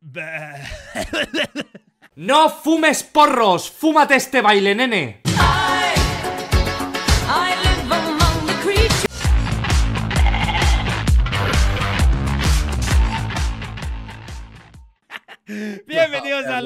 [2.18, 5.27] No fumes porros, fúmate este baile, nene.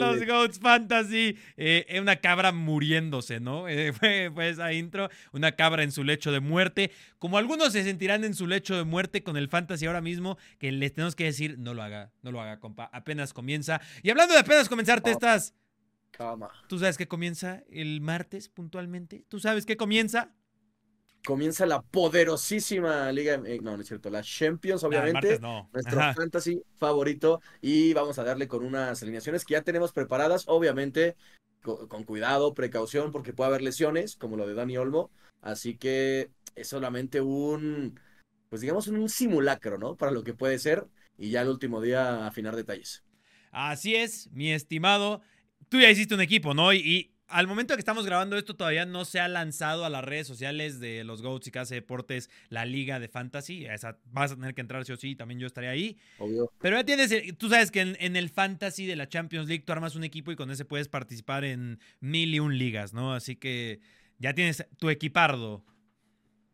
[0.03, 1.37] Los Goats Fantasy.
[1.57, 3.69] Eh, una cabra muriéndose, ¿no?
[3.73, 5.09] Eh, fue, fue, esa intro.
[5.33, 6.91] Una cabra en su lecho de muerte.
[7.19, 10.73] Como algunos se sentirán en su lecho de muerte con el Fantasy ahora mismo, que
[10.73, 12.91] les tenemos que decir, no lo haga, no lo haga, compa.
[12.93, 13.81] Apenas comienza.
[14.03, 15.55] Y hablando de apenas comenzar, te estás.
[16.69, 19.25] ¿Tú sabes qué comienza el martes puntualmente?
[19.29, 20.33] ¿Tú sabes qué comienza?
[21.25, 25.39] Comienza la poderosísima liga, eh, no, no es cierto, la Champions, obviamente,
[25.73, 31.17] nuestro fantasy favorito, y vamos a darle con unas alineaciones que ya tenemos preparadas, obviamente,
[31.63, 36.69] con, cuidado, precaución, porque puede haber lesiones, como lo de Dani Olmo, así que es
[36.69, 38.01] solamente un,
[38.49, 39.97] pues digamos, un simulacro, ¿no?
[39.97, 43.05] Para lo que puede ser, y ya el último día afinar detalles.
[43.53, 45.21] Así es, mi estimado.
[45.69, 46.73] Tú ya hiciste un equipo, ¿no?
[46.73, 50.27] y al momento que estamos grabando esto todavía no se ha lanzado a las redes
[50.27, 53.65] sociales de los Goats y Casa Deportes la liga de fantasy.
[53.65, 55.99] Esa, vas a tener que entrar sí o sí, también yo estaré ahí.
[56.19, 56.53] Obvio.
[56.61, 59.97] Pero ya tienes, tú sabes que en, el fantasy de la Champions League tú armas
[59.97, 63.15] un equipo y con ese puedes participar en mil y un ligas, ¿no?
[63.15, 63.81] Así que
[64.19, 65.65] ya tienes tu equipardo.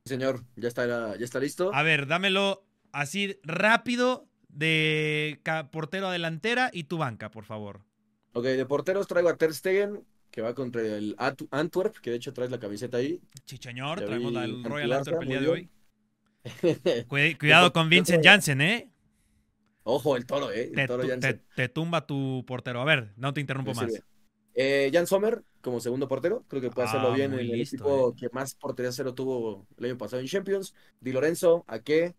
[0.04, 1.74] Señor, ya está, ya está listo.
[1.74, 5.40] A ver, dámelo así rápido de
[5.70, 7.82] portero a delantera y tu banca, por favor.
[8.32, 10.04] Ok, de porteros traigo a Ter Stegen,
[10.38, 11.16] que va contra el
[11.50, 13.20] Antwerp, que de hecho traes la camiseta ahí.
[13.44, 15.68] Chichañor, traemos el Royal Antwerp el día de hoy.
[17.40, 18.88] Cuidado con Vincent Janssen, ¿eh?
[19.82, 20.70] Ojo, el toro, ¿eh?
[20.72, 22.80] El toro te, te, tumba tu portero.
[22.80, 24.00] A ver, no te interrumpo más.
[24.54, 28.10] Eh, Jan Sommer como segundo portero, creo que puede hacerlo ah, bien en el equipo
[28.10, 28.14] eh.
[28.16, 30.72] que más portería cero tuvo el año pasado en Champions.
[31.00, 32.14] Di Lorenzo, Ake,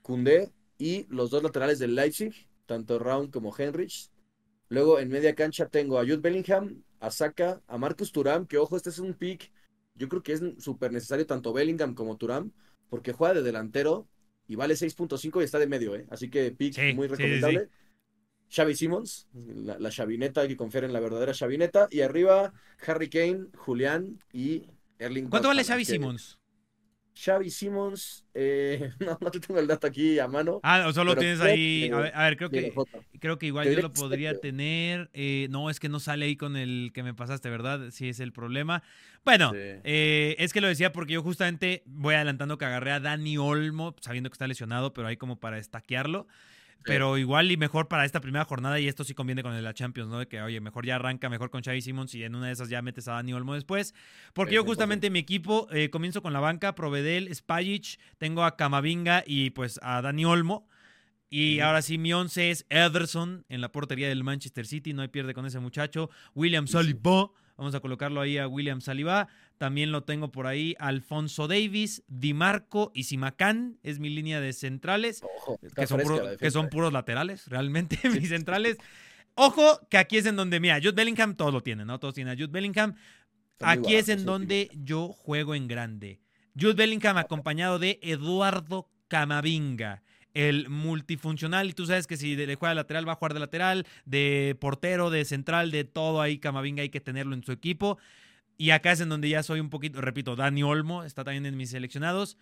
[0.00, 4.08] Kunde y los dos laterales del Leipzig, tanto Raun como Henrich.
[4.70, 8.76] Luego en media cancha tengo a Jude Bellingham, a Saka, a Marcus Turam, que ojo,
[8.76, 9.50] este es un pick,
[9.96, 12.52] yo creo que es súper necesario tanto Bellingham como Turam,
[12.88, 14.08] porque juega de delantero
[14.46, 16.06] y vale 6.5 y está de medio, ¿eh?
[16.10, 17.68] Así que pick muy recomendable.
[18.54, 21.88] Xavi Simmons, la, chavineta que confiere en la verdadera chavineta.
[21.90, 22.52] Y arriba,
[22.86, 24.66] Harry Kane, Julián y
[24.98, 25.30] Erling.
[25.30, 26.38] ¿Cuánto vale Xavi Simmons?
[27.14, 30.60] Xavi Simmons, eh, no, no te tengo el dato aquí a mano.
[30.62, 31.90] Ah, o solo tienes ahí.
[31.92, 32.72] a, ver, creo que,
[33.20, 35.10] creo que igual yo lo podría tener.
[35.12, 37.90] Eh, no, es que no sale ahí con el que me pasaste, ¿verdad?
[37.90, 38.82] Sí, es el problema.
[39.24, 43.38] Bueno, eh, es que lo decía porque yo justamente voy adelantando que agarré a Dani
[43.38, 46.26] Olmo, sabiendo que está lesionado, pero ahí como para estaquearlo.
[46.84, 50.10] Pero igual y mejor para esta primera jornada, y esto sí conviene con la Champions,
[50.10, 50.18] ¿no?
[50.18, 52.68] De que, oye, mejor ya arranca mejor con Xavi Simons y en una de esas
[52.68, 53.94] ya metes a Dani Olmo después.
[54.32, 59.24] Porque yo justamente mi equipo eh, comienzo con la banca, Provedel, Spajic, tengo a Camavinga
[59.26, 60.68] y pues a Dani Olmo.
[61.28, 65.08] Y ahora sí, mi once es Ederson en la portería del Manchester City, no hay
[65.08, 66.10] pierde con ese muchacho.
[66.34, 69.28] William Saliba, vamos a colocarlo ahí a William Saliba.
[69.58, 74.52] También lo tengo por ahí Alfonso Davis, Di Marco y Simacán, es mi línea de
[74.52, 75.22] centrales,
[75.76, 75.86] que,
[76.50, 78.76] son puros, laterales, realmente, mis centrales.
[79.34, 81.98] Ojo, que aquí es en donde, mira, Jude Bellingham, todos lo tienen, ¿no?
[81.98, 82.94] Todos tienen a Jude Bellingham.
[83.60, 86.20] Aquí es en donde yo juego en grande.
[86.58, 90.02] Jude Bellingham acompañado de Eduardo Camavinga
[90.34, 91.70] el multifuncional.
[91.70, 94.56] Y tú sabes que si le juega de lateral, va a jugar de lateral, de
[94.60, 96.38] portero, de central, de todo ahí.
[96.38, 97.98] Camavinga hay que tenerlo en su equipo.
[98.58, 101.56] Y acá es en donde ya soy un poquito, repito, Dani Olmo está también en
[101.56, 102.36] mis seleccionados.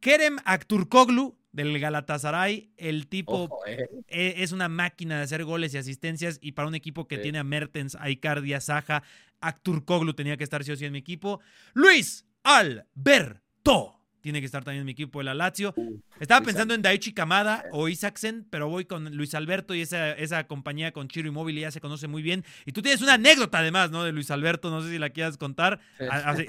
[0.00, 3.88] Kerem Akturkoglu del Galatasaray, el tipo eh.
[4.08, 7.38] E, es una máquina de hacer goles y asistencias y para un equipo que tiene
[7.38, 9.02] a Mertens, a Icardi, a Saja,
[9.40, 11.40] Akturkoglu tenía que estar sí o sí en mi equipo.
[11.74, 15.74] Luis Alberto tiene que estar también en mi equipo de la Lazio.
[16.20, 20.46] Estaba pensando en Daichi Kamada o Isaacsen, pero voy con Luis Alberto y esa, esa
[20.46, 22.44] compañía con Chiro Inmóvil ya se conoce muy bien.
[22.64, 24.04] Y tú tienes una anécdota además, ¿no?
[24.04, 25.80] De Luis Alberto, no sé si la quieras contar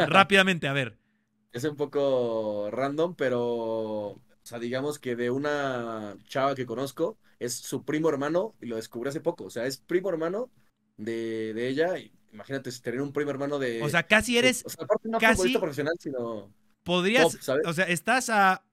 [0.07, 0.97] rápidamente, a ver.
[1.51, 7.53] Es un poco random, pero, o sea, digamos que de una chava que conozco, es
[7.53, 9.43] su primo hermano y lo descubrí hace poco.
[9.43, 10.49] O sea, es primo hermano
[10.97, 11.93] de, de ella.
[12.31, 13.83] Imagínate tener un primo hermano de.
[13.83, 14.63] O sea, casi eres.
[14.65, 16.51] O sea, aparte no casi, profesional, sino
[16.83, 18.63] podrías, o sea, estás a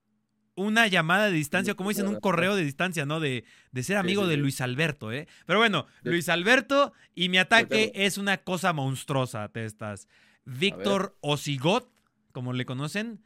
[0.55, 3.21] una llamada de distancia, como dicen, un correo de distancia, ¿no?
[3.21, 5.27] De, de ser amigo de Luis Alberto, ¿eh?
[5.47, 10.09] Pero bueno, Luis Alberto y mi ataque es una cosa monstruosa, te estás.
[10.45, 11.91] Víctor Osigot,
[12.33, 13.23] como le conocen,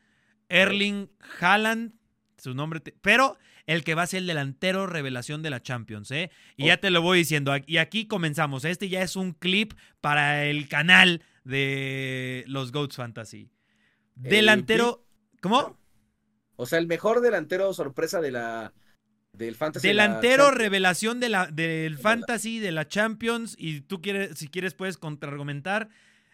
[0.48, 1.10] Erling
[1.40, 1.94] Haaland,
[2.36, 6.30] su nombre, pero el que va a ser el delantero revelación de la Champions, ¿eh?
[6.56, 10.44] Y ya te lo voy diciendo, y aquí comenzamos, este ya es un clip para
[10.44, 13.50] el canal de los Goats Fantasy.
[14.14, 15.04] Delantero.
[15.40, 15.78] ¿Cómo?
[16.56, 18.72] O sea, el mejor delantero sorpresa de la
[19.32, 19.88] del fantasy.
[19.88, 23.56] Delantero, revelación de la, del fantasy, de la Champions.
[23.58, 25.88] Y tú quieres, si quieres, puedes contraargumentar.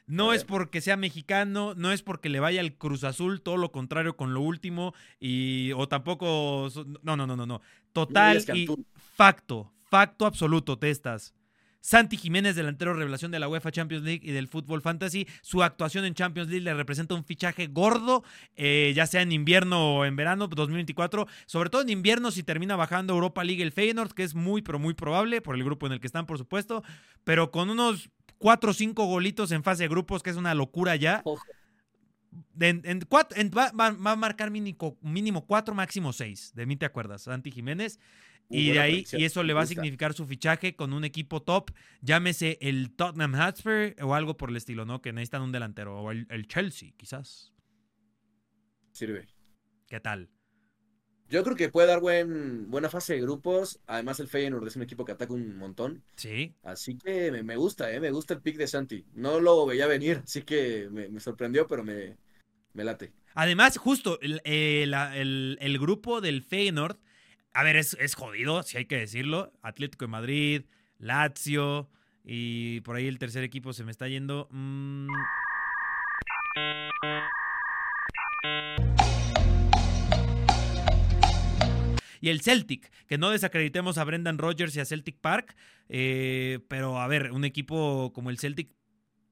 [0.06, 3.70] No es porque sea mexicano, no es porque le vaya al Cruz Azul, todo lo
[3.70, 4.92] contrario con lo último.
[5.20, 6.68] Y, o tampoco.
[7.02, 7.62] No, no, no, no, no.
[7.92, 8.68] Total y
[9.14, 11.32] facto, facto absoluto, testas.
[11.80, 15.26] Santi Jiménez, delantero revelación de la UEFA Champions League y del Fútbol Fantasy.
[15.42, 18.22] Su actuación en Champions League le representa un fichaje gordo,
[18.56, 21.26] eh, ya sea en invierno o en verano 2024.
[21.46, 24.78] Sobre todo en invierno si termina bajando Europa League el Feyenoord, que es muy, pero
[24.78, 26.82] muy probable por el grupo en el que están, por supuesto.
[27.24, 30.96] Pero con unos 4 o 5 golitos en fase de grupos, que es una locura
[30.96, 31.22] ya.
[32.60, 36.52] En, va, a marcar mínimo, mínimo 4, máximo 6.
[36.54, 37.98] De mí te acuerdas, Santi Jiménez.
[38.50, 41.70] Y de ahí, y eso le va a significar su fichaje con un equipo top,
[42.02, 45.00] llámese el Tottenham Hotspur o algo por el estilo, ¿no?
[45.00, 47.52] Que necesitan un delantero, o el, Chelsea, quizás.
[48.90, 49.28] Sirve.
[49.88, 50.28] ¿Qué tal?
[51.28, 53.78] Yo creo que puede dar buen, buena fase de grupos.
[53.86, 56.02] Además, el Feyenoord es un equipo que ataca un montón.
[56.16, 56.56] Sí.
[56.64, 58.00] Así que me, gusta, ¿eh?
[58.00, 59.06] Me gusta el pick de Santi.
[59.14, 62.16] No lo veía venir, así que me, sorprendió, pero me,
[62.72, 63.12] me, late.
[63.34, 66.98] Además, justo, el, el, el grupo del Feyenoord
[67.52, 69.52] a ver, es, jodido, si hay que decirlo.
[69.62, 70.62] Atlético de Madrid,
[70.98, 71.88] Lazio
[72.24, 74.48] y por ahí el tercer equipo se me está yendo.
[74.50, 75.08] Mm.
[82.22, 85.56] Y el Celtic, que no desacreditemos a Brendan Rodgers y a Celtic Park,
[85.88, 88.70] eh, pero a ver, un equipo como el Celtic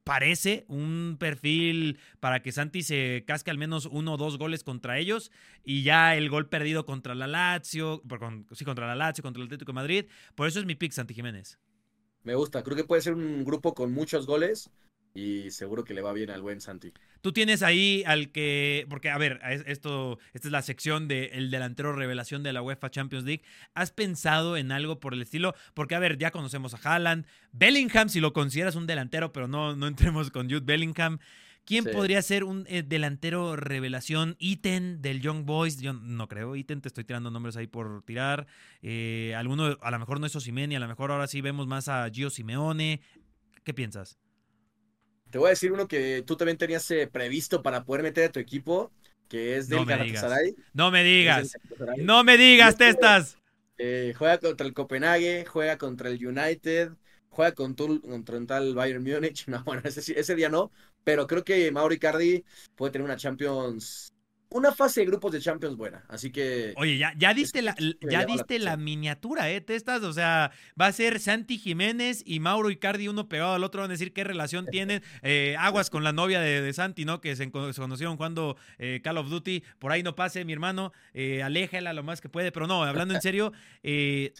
[0.09, 4.97] parece un perfil para que Santi se casque al menos uno o dos goles contra
[4.97, 5.31] ellos
[5.63, 8.01] y ya el gol perdido contra la Lazio,
[8.53, 10.05] sí, contra la Lazio, contra el Atlético de Madrid.
[10.33, 11.59] Por eso es mi pick, Santi Jiménez.
[12.23, 14.71] Me gusta, creo que puede ser un grupo con muchos goles
[15.13, 16.93] y seguro que le va bien al buen Santi.
[17.21, 21.91] Tú tienes ahí al que, porque a ver, esto, esta es la sección del delantero
[21.91, 23.43] revelación de la UEFA Champions League.
[23.73, 25.53] ¿Has pensado en algo por el estilo?
[25.73, 29.75] Porque a ver, ya conocemos a Haaland, Bellingham, si lo consideras un delantero, pero no,
[29.75, 31.19] no entremos con Jude Bellingham.
[31.65, 34.35] ¿Quién podría ser un eh, delantero revelación?
[34.39, 35.79] Iten del Young Boys.
[35.79, 36.55] Yo no creo.
[36.55, 38.47] Iten, te estoy tirando nombres ahí por tirar.
[38.81, 41.87] Eh, alguno, a lo mejor no es Osimeni, a lo mejor ahora sí vemos más
[41.87, 43.01] a Gio Simeone.
[43.63, 44.17] ¿Qué piensas?
[45.29, 48.31] Te voy a decir uno que tú también tenías eh, previsto para poder meter a
[48.31, 48.91] tu equipo,
[49.27, 50.55] que es del no Galatasaray.
[50.73, 51.53] No me digas.
[51.97, 53.37] No me digas, testas.
[53.77, 56.91] Eh, juega contra el Copenhague, juega contra el United,
[57.29, 59.45] juega contra, un tal Bayern Múnich.
[59.47, 60.71] No, bueno, ese, ese día no,
[61.03, 62.43] pero creo que Mauro Icardi
[62.75, 64.11] puede tener una Champions
[64.51, 66.73] una fase de grupos de Champions buena, así que...
[66.75, 69.61] Oye, ya, ya diste, la, ya diste la, miniatura, ¿eh?
[69.61, 73.81] Testas, o sea, va a ser Santi Jiménez y Mauro Icardi uno pegado al otro,
[73.81, 75.03] van a decir qué relación tienen.
[75.21, 77.21] Eh, aguas con la novia de, Santi, ¿no?
[77.21, 81.43] Que se, conocieron cuando eh, Call of Duty, por ahí no pase, mi hermano, eh,
[81.43, 83.53] aléjala lo más que puede, pero no, hablando en serio,
[83.83, 84.33] eh,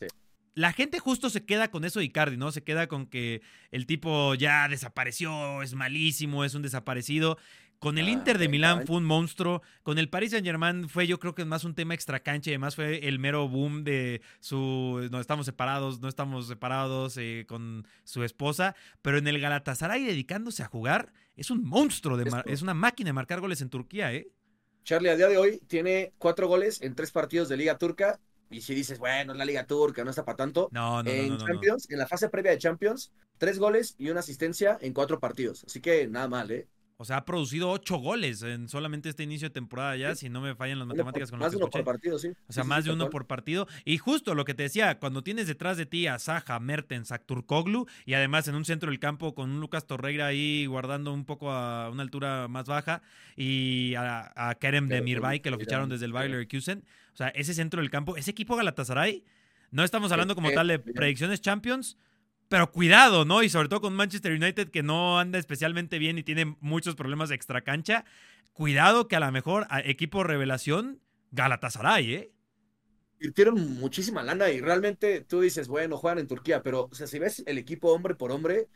[0.56, 2.51] La gente justo se queda con eso de Icardi, ¿no?
[2.51, 3.41] Se queda con que
[3.71, 7.38] el tipo ya desapareció, es malísimo, es un desaparecido.
[7.79, 9.61] Con el ah, Inter de Milán fue un monstruo.
[9.83, 12.53] Con el Paris Saint Germain fue, yo creo que es más un tema extracancha y
[12.53, 15.07] además fue el mero boom de su.
[15.11, 18.75] No estamos separados, no estamos separados eh, con su esposa.
[19.01, 23.13] Pero en el Galatasaray, dedicándose a jugar, es un monstruo, de es una máquina de
[23.13, 24.27] marcar goles en Turquía, ¿eh?
[24.83, 28.19] Charlie, a día de hoy tiene cuatro goles en tres partidos de Liga Turca.
[28.49, 30.69] Y si dices, bueno, es la Liga Turca, no está para tanto.
[30.71, 34.21] No, no, en no, Champions, en la fase previa de Champions, tres goles y una
[34.21, 35.63] asistencia en cuatro partidos.
[35.65, 36.68] Así que nada mal, ¿eh?
[37.01, 40.41] O sea, ha producido ocho goles en solamente este inicio de temporada ya, si no
[40.41, 42.27] me fallan las matemáticas con Más de uno por partido, sí.
[42.49, 43.69] O sea, más de uno por partido.
[43.85, 47.19] Y justo lo que te decía, cuando tienes detrás de ti a Saja, Mertens, a
[47.19, 51.23] Turkoglu, y además en un centro del campo con un Lucas Torreira ahí guardando un
[51.23, 53.01] poco a una altura más baja,
[53.37, 56.83] y a, Kerem de Mirbay, que lo ficharon desde el Bayer Leverkusen.
[57.13, 59.23] O sea, ese centro del campo, ese equipo Galatasaray,
[59.71, 61.95] no estamos hablando como tal de predicciones Champions,
[62.49, 63.44] pero cuidado, ¿no?
[63.44, 67.29] Y sobre todo con Manchester United que no anda especialmente bien y tiene muchos problemas
[67.29, 68.06] de extracancha.
[68.53, 70.99] Cuidado que a lo mejor equipo revelación
[71.31, 72.31] Galatasaray, ¿eh?
[73.21, 77.19] Invirtieron muchísima lana y realmente tú dices, bueno, juegan en Turquía, pero o sea, si
[77.19, 78.68] ves el equipo hombre por hombre,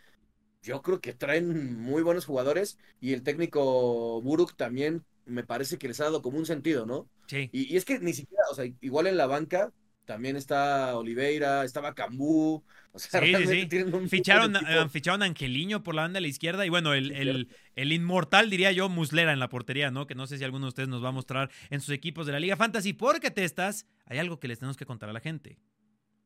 [0.62, 5.88] yo creo que traen muy buenos jugadores y el técnico Buruk también me parece que
[5.88, 7.10] les ha dado como un sentido, ¿no?
[7.27, 7.50] Sí.
[7.51, 9.72] Y, y es que ni siquiera, o sea, igual en la banca
[10.06, 12.64] también está Oliveira, estaba Cambú.
[12.92, 14.08] O sea, sí, sí, sí.
[14.08, 17.50] Ficharon, eh, ficharon a Angeliño por la banda de la izquierda y bueno, el, el,
[17.76, 20.06] el, inmortal, diría yo, Muslera en la portería, ¿no?
[20.06, 22.34] Que no sé si alguno de ustedes nos va a mostrar en sus equipos de
[22.34, 25.22] la Liga Fantasy, porque te estás, hay algo que les tenemos que contar a la
[25.22, 25.58] gente.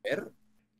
[0.04, 0.30] ¿Ver?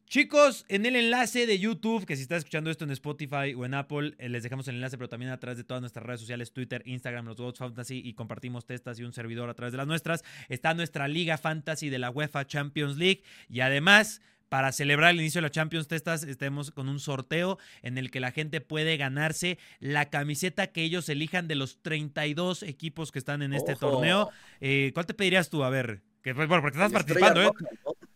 [0.08, 3.74] Chicos, en el enlace de YouTube, que si estás escuchando esto en Spotify o en
[3.74, 6.50] Apple, eh, les dejamos el enlace, pero también a través de todas nuestras redes sociales,
[6.50, 9.86] Twitter, Instagram, los Goats Fantasy, y compartimos testas y un servidor a través de las
[9.86, 10.24] nuestras.
[10.48, 13.22] Está nuestra Liga Fantasy de la UEFA Champions League.
[13.50, 17.98] Y además, para celebrar el inicio de la Champions Testas, estemos con un sorteo en
[17.98, 23.12] el que la gente puede ganarse la camiseta que ellos elijan de los 32 equipos
[23.12, 24.30] que están en este torneo.
[24.62, 25.64] Eh, ¿Cuál te pedirías tú?
[25.64, 27.50] A ver, que, bueno, porque estás participando, ¿eh?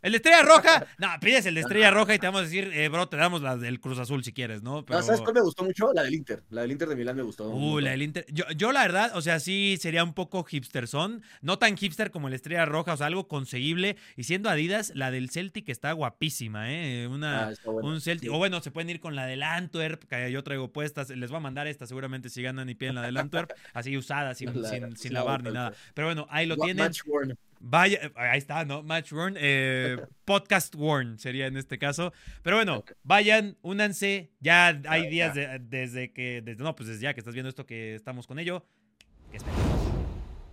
[0.03, 2.71] El de Estrella Roja, no, pides el de Estrella Roja y te vamos a decir,
[2.73, 4.85] eh, bro, te damos la del Cruz Azul si quieres, ¿no?
[4.85, 5.01] Pero...
[5.03, 5.93] ¿Sabes cuál me gustó mucho?
[5.93, 6.43] La del Inter.
[6.51, 7.49] La del Inter de Milán me gustó.
[7.49, 8.27] Uh, la del Inter.
[8.29, 11.23] Yo, yo, la verdad, o sea, sí sería un poco hipsterson.
[11.41, 13.97] No tan hipster como el Estrella Roja, o sea, algo conseguible.
[14.17, 17.07] Y siendo Adidas, la del Celtic está guapísima, ¿eh?
[17.07, 18.33] Una, ah, Un Celtic.
[18.33, 21.11] O bueno, se pueden ir con la del Antwerp, que yo traigo puestas.
[21.11, 23.53] Les voy a mandar esta seguramente si ganan y piden la del Antwerp.
[23.73, 24.53] así usada, sin,
[24.97, 25.73] sin, lavar ni nada.
[25.95, 26.91] Pero bueno, ahí lo tienen.
[27.65, 28.83] Vaya, ahí está, ¿no?
[28.83, 29.37] Match Worn.
[29.39, 32.13] Eh, podcast Worn sería en este caso.
[32.43, 34.33] Pero bueno, vayan, únanse.
[34.41, 37.95] Ya hay días desde que, desde, no, pues desde ya que estás viendo esto que
[37.95, 38.67] estamos con ello.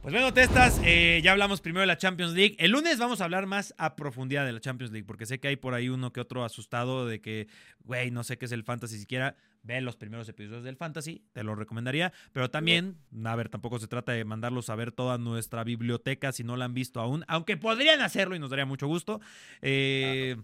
[0.09, 2.55] Pues bueno, Testas, eh, ya hablamos primero de la Champions League.
[2.57, 5.49] El lunes vamos a hablar más a profundidad de la Champions League, porque sé que
[5.49, 7.47] hay por ahí uno que otro asustado de que,
[7.83, 11.43] güey, no sé qué es el fantasy siquiera ve los primeros episodios del Fantasy, te
[11.43, 15.63] lo recomendaría, pero también, a ver, tampoco se trata de mandarlos a ver toda nuestra
[15.63, 19.21] biblioteca si no la han visto aún, aunque podrían hacerlo y nos daría mucho gusto.
[19.61, 20.37] Eh,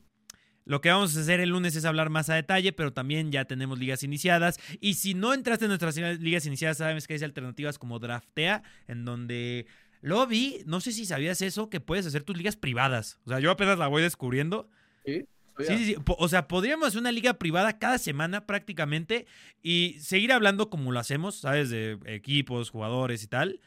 [0.65, 3.45] lo que vamos a hacer el lunes es hablar más a detalle, pero también ya
[3.45, 4.59] tenemos ligas iniciadas.
[4.81, 9.05] Y si no entraste en nuestras ligas iniciadas, sabes que hay alternativas como Draftea, en
[9.05, 9.67] donde
[10.01, 13.19] lo vi, no sé si sabías eso, que puedes hacer tus ligas privadas.
[13.25, 14.69] O sea, yo apenas la voy descubriendo.
[15.05, 15.25] Sí.
[15.57, 15.95] Sí, sí, sí.
[16.05, 19.25] O sea, podríamos hacer una liga privada cada semana prácticamente
[19.63, 21.69] y seguir hablando como lo hacemos, ¿sabes?
[21.69, 23.61] De equipos, jugadores y tal.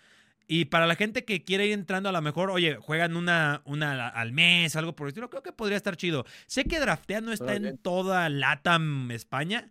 [0.50, 4.08] Y para la gente que quiere ir entrando, a lo mejor, oye, juegan una, una
[4.08, 6.24] al mes, algo por el estilo, creo que podría estar chido.
[6.46, 9.70] Sé que Draftea no está en toda LATAM España.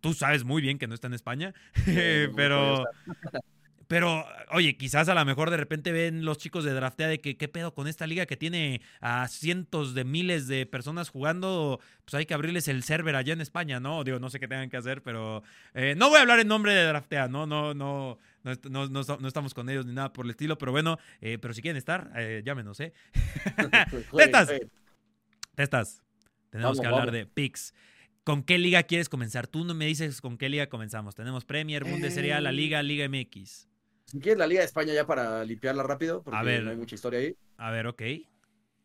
[0.00, 1.54] Tú sabes muy bien que no está en España,
[2.36, 2.84] pero...
[3.88, 7.36] Pero, oye, quizás a lo mejor de repente ven los chicos de draftea de que
[7.36, 12.14] qué pedo con esta liga que tiene a cientos de miles de personas jugando, pues
[12.14, 14.02] hay que abrirles el server allá en España, ¿no?
[14.02, 16.74] Digo, no sé qué tengan que hacer, pero eh, no voy a hablar en nombre
[16.74, 17.46] de draftea, ¿no?
[17.46, 21.38] No, no, no, no, estamos con ellos ni nada por el estilo, pero bueno, eh,
[21.40, 22.92] pero si quieren estar, eh, llámenos, ¿eh?
[24.16, 24.52] ¡Testas!
[25.54, 26.02] ¡Testas!
[26.50, 27.72] Tenemos que hablar de picks.
[28.24, 29.46] ¿Con qué liga quieres comenzar?
[29.46, 31.14] Tú no me dices con qué liga comenzamos.
[31.14, 33.68] Tenemos Premier, Bundesliga, la Liga, Liga MX.
[34.06, 37.20] Si quieres la Liga de España ya para limpiarla rápido, porque no hay mucha historia
[37.20, 37.36] ahí.
[37.56, 38.02] A ver, ok.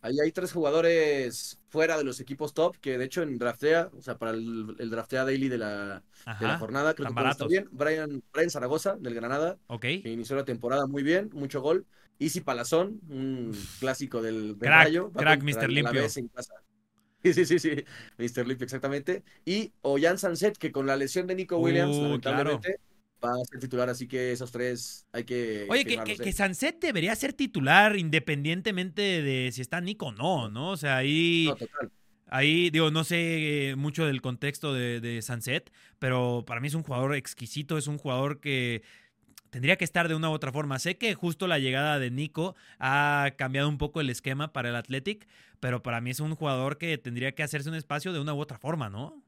[0.04, 4.02] Ahí hay tres jugadores fuera de los equipos top, que de hecho en draftea, o
[4.02, 6.04] sea, para el, draftea daily de la,
[6.58, 7.70] jornada, creo que está bien.
[7.72, 11.86] Brian, Brian Zaragoza, del Granada, que inició la temporada muy bien, mucho gol.
[12.18, 15.12] Easy Palazón, un clásico del, crack, Rayo.
[15.12, 15.70] Crack, Mr.
[15.70, 16.04] Limpio.
[17.24, 17.86] Sí, sí, sí, sí,
[18.18, 18.48] Mr.
[18.48, 19.24] Limpio, exactamente.
[19.46, 22.80] Y Oyan Sanset, que con la lesión de Nico Williams, uh, lamentablemente,
[23.24, 25.68] va a ser titular, así que esos tres hay que.
[25.70, 30.50] Oye, que, que, que, Sanset debería ser titular independientemente de si está Nico o no,
[30.50, 30.72] ¿no?
[30.72, 31.46] O sea, ahí.
[31.48, 31.92] No, total.
[32.34, 36.84] Ahí, digo, no sé mucho del contexto de, de Sunset, pero para mí es un
[36.84, 38.84] jugador exquisito, es un jugador que
[39.52, 40.80] tendría que estar de una u otra forma.
[40.80, 44.76] Sé que justo la llegada de Nico ha cambiado un poco el esquema para el
[44.78, 45.28] Athletic,
[45.60, 48.40] pero para mí es un jugador que tendría que hacerse un espacio de una u
[48.40, 49.21] otra forma, ¿no?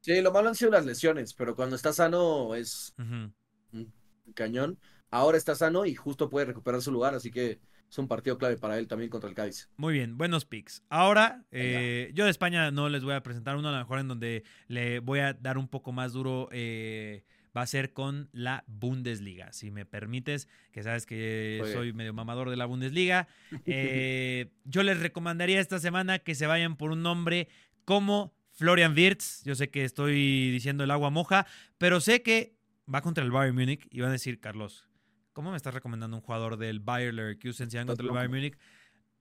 [0.00, 3.34] Sí, lo malo han sido las lesiones, pero cuando está sano es un
[4.34, 4.78] cañón.
[5.10, 8.56] Ahora está sano y justo puede recuperar su lugar, así que es un partido clave
[8.56, 9.68] para él también contra el Cádiz.
[9.76, 10.84] Muy bien, buenos picks.
[10.88, 14.08] Ahora, eh, yo de España no les voy a presentar uno, a lo mejor en
[14.08, 16.48] donde le voy a dar un poco más duro.
[16.52, 17.24] Eh,
[17.56, 19.52] va a ser con la Bundesliga.
[19.52, 23.26] Si me permites, que sabes que soy medio mamador de la Bundesliga,
[23.66, 27.48] eh, yo les recomendaría esta semana que se vayan por un nombre
[27.84, 31.46] como Florian Wirtz, yo sé que estoy diciendo el agua moja,
[31.78, 32.58] pero sé que
[32.94, 34.86] va contra el Bayern Múnich y van a decir, Carlos,
[35.32, 38.58] ¿cómo me estás recomendando un jugador del Bayern Leverkusen si van contra el Bayern Múnich?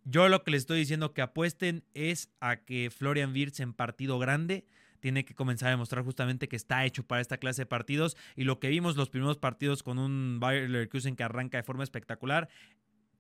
[0.04, 4.20] Yo lo que les estoy diciendo que apuesten es a que Florian Wirtz en partido
[4.20, 4.66] grande
[5.00, 8.44] tiene que comenzar a demostrar justamente que está hecho para esta clase de partidos y
[8.44, 12.50] lo que vimos los primeros partidos con un Bayern Leverkusen que arranca de forma espectacular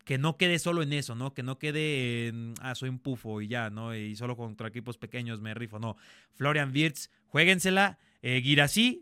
[0.10, 1.36] que no quede solo en eso, ¿no?
[1.36, 3.96] Que no quede en, ah, soy un pufo y ya, ¿no?
[3.96, 5.98] Y solo contra equipos pequeños me rifo, no.
[6.34, 8.00] Florian Wirtz, jueguensela.
[8.24, 8.42] Eh,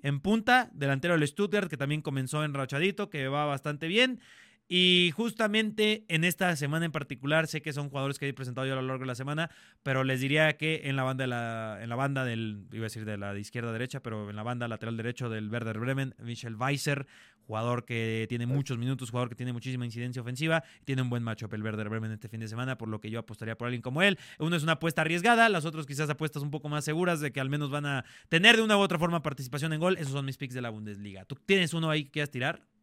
[0.04, 4.20] en punta, delantero del Stuttgart, que también comenzó en Rachadito, que va bastante bien.
[4.68, 8.74] Y justamente en esta semana en particular, sé que son jugadores que he presentado yo
[8.74, 9.50] a lo largo de la semana,
[9.84, 12.92] pero les diría que en la banda de la, en la banda del, iba a
[12.92, 16.16] decir de la izquierda a derecha, pero en la banda lateral derecho del Werder Bremen,
[16.20, 17.08] Michel Weiser,
[17.48, 21.54] jugador que tiene muchos minutos, jugador que tiene muchísima incidencia ofensiva, tiene un buen matchup
[21.54, 24.02] el Werder Bremen este fin de semana, por lo que yo apostaría por alguien como
[24.02, 24.20] él.
[24.38, 27.40] Uno es una apuesta arriesgada, las otras quizás apuestas un poco más seguras de que
[27.40, 29.98] al menos van a tener de una u otra forma participación en gol.
[29.98, 31.26] Esos son mis picks de la Bundesliga.
[31.26, 32.77] ¿Tú tienes uno ahí que quieras tirar?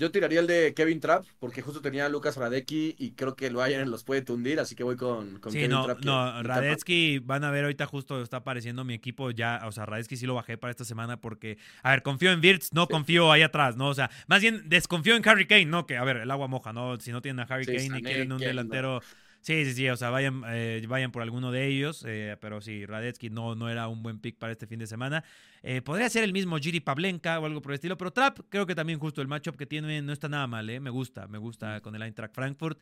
[0.00, 3.46] Yo tiraría el de Kevin Trapp, porque justo tenía a Lucas Radecki y creo que
[3.46, 7.44] el Bayern los puede tundir, así que voy con, con sí, no, No, Radetzky, van
[7.44, 10.56] a ver, ahorita justo está apareciendo mi equipo ya, o sea, Radetzky sí lo bajé
[10.56, 13.88] para esta semana porque, a ver, confío en Wirtz, no confío ahí atrás, ¿no?
[13.88, 15.84] O sea, más bien desconfío en Harry Kane, ¿no?
[15.86, 16.98] Que, a ver, el agua moja, ¿no?
[16.98, 19.02] Si no tienen a Harry Kane y quieren un delantero...
[19.40, 22.84] Sí, sí, sí, o sea, vayan, eh, vayan por alguno de ellos, eh, pero sí,
[22.84, 25.24] Radetzky no, no era un buen pick para este fin de semana.
[25.62, 28.66] Eh, podría ser el mismo Giri Pavlenka o algo por el estilo, pero Trap creo
[28.66, 30.78] que también justo el matchup que tiene no está nada mal, ¿eh?
[30.78, 32.78] me gusta, me gusta con el Eintracht Frankfurt,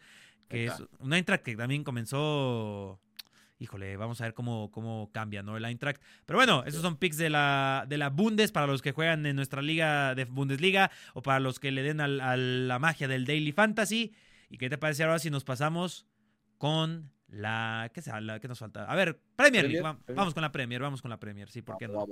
[0.48, 3.00] que es un Eintracht que también comenzó
[3.60, 5.56] híjole, vamos a ver cómo, cómo cambia, ¿no?
[5.56, 6.00] El Eintracht.
[6.26, 9.36] Pero bueno, esos son picks de la, de la Bundes para los que juegan en
[9.36, 13.52] nuestra liga de Bundesliga o para los que le den a la magia del Daily
[13.52, 14.12] Fantasy.
[14.48, 16.06] ¿Y qué te parece ahora si nos pasamos
[16.58, 17.90] con la.
[17.94, 18.84] ¿Qué, la, ¿qué nos falta?
[18.84, 19.98] A ver, Premier League.
[20.14, 22.04] Vamos con la Premier, vamos con la Premier, sí, ¿por qué no?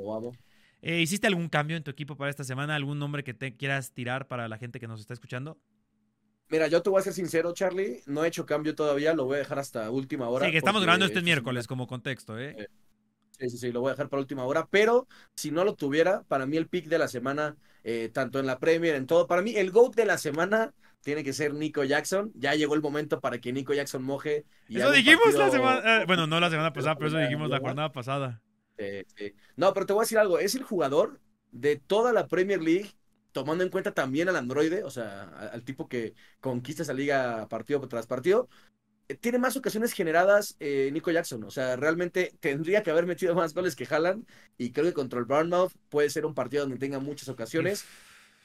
[0.82, 2.74] Eh, ¿Hiciste algún cambio en tu equipo para esta semana?
[2.74, 5.58] ¿Algún nombre que te quieras tirar para la gente que nos está escuchando?
[6.48, 8.02] Mira, yo te voy a ser sincero, Charlie.
[8.06, 10.46] No he hecho cambio todavía, lo voy a dejar hasta última hora.
[10.46, 12.54] Sí, que estamos grabando este miércoles como contexto, ¿eh?
[12.56, 12.68] ¿eh?
[13.38, 14.68] Sí, sí, sí, lo voy a dejar para última hora.
[14.70, 18.46] Pero si no lo tuviera, para mí el pick de la semana, eh, tanto en
[18.46, 20.72] la Premier, en todo, para mí el GOAT de la semana
[21.06, 22.32] tiene que ser Nico Jackson.
[22.34, 24.44] Ya llegó el momento para que Nico Jackson moje.
[24.68, 26.02] eso dijimos la semana.
[26.02, 28.42] Eh, bueno, no la semana pasada, pero eso dijimos la jornada pasada.
[29.54, 30.40] No, pero te voy a decir algo.
[30.40, 31.20] Es el jugador
[31.52, 32.90] de toda la Premier League,
[33.30, 37.86] tomando en cuenta también al androide, o sea, al tipo que conquista esa liga partido
[37.86, 38.48] tras partido.
[39.06, 41.44] Eh, tiene más ocasiones generadas eh, Nico Jackson.
[41.44, 44.26] O sea, realmente tendría que haber metido más goles que Haaland.
[44.58, 47.84] Y creo que contra el Bournemouth puede ser un partido donde tenga muchas ocasiones.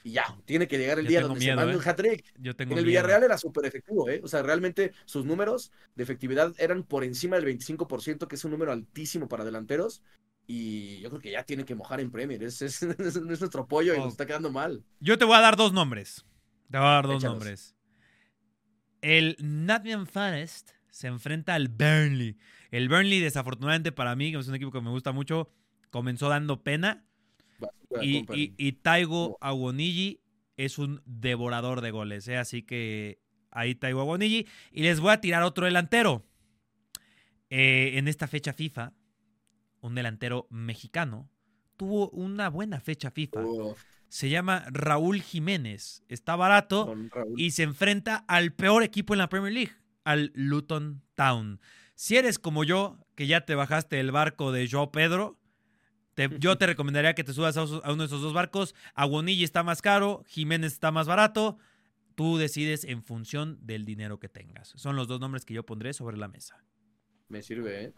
[0.04, 1.84] Y ya, tiene que llegar el día donde se manda un ¿eh?
[1.84, 2.24] hat-trick.
[2.42, 4.20] En el Villarreal era súper efectivo, ¿eh?
[4.24, 8.50] O sea, realmente sus números de efectividad eran por encima del 25%, que es un
[8.50, 10.02] número altísimo para delanteros.
[10.46, 12.42] Y yo creo que ya tiene que mojar en Premier.
[12.42, 12.82] Es, es,
[13.22, 14.82] nuestro pollo y nos está quedando mal.
[14.98, 16.24] Yo te voy a dar dos nombres.
[16.70, 17.76] Te voy a dar dos nombres.
[19.02, 22.38] El Nottingham Forest se enfrenta al Burnley.
[22.70, 25.50] El Burnley, desafortunadamente para mí, que es un equipo que me gusta mucho,
[25.90, 27.04] comenzó dando pena
[28.00, 30.20] y, Taigo Aguonigi
[30.56, 32.36] es un devorador de goles, ¿eh?
[32.36, 33.18] así que
[33.50, 34.46] ahí Taigo Aguonigi.
[34.70, 36.24] Y les voy a tirar otro delantero.
[37.50, 38.94] Eh, en esta fecha FIFA,
[39.80, 41.28] un delantero mexicano
[41.82, 43.42] tuvo una buena fecha FIFA.
[44.08, 46.04] Se llama Raúl Jiménez.
[46.08, 46.94] Está barato
[47.36, 49.72] y se enfrenta al peor equipo en la Premier League,
[50.04, 51.60] al Luton Town.
[51.96, 55.40] Si eres como yo, que ya te bajaste el barco de Joe Pedro,
[56.38, 58.74] yo te recomendaría que te subas a, uno de esos dos barcos.
[58.94, 61.58] Aguonilla está más caro, Jiménez está más barato.
[62.14, 64.72] Tú decides en función del dinero que tengas.
[64.76, 66.62] Son los dos nombres que yo pondré sobre la mesa.
[67.28, 67.92] Me sirve, ¿eh?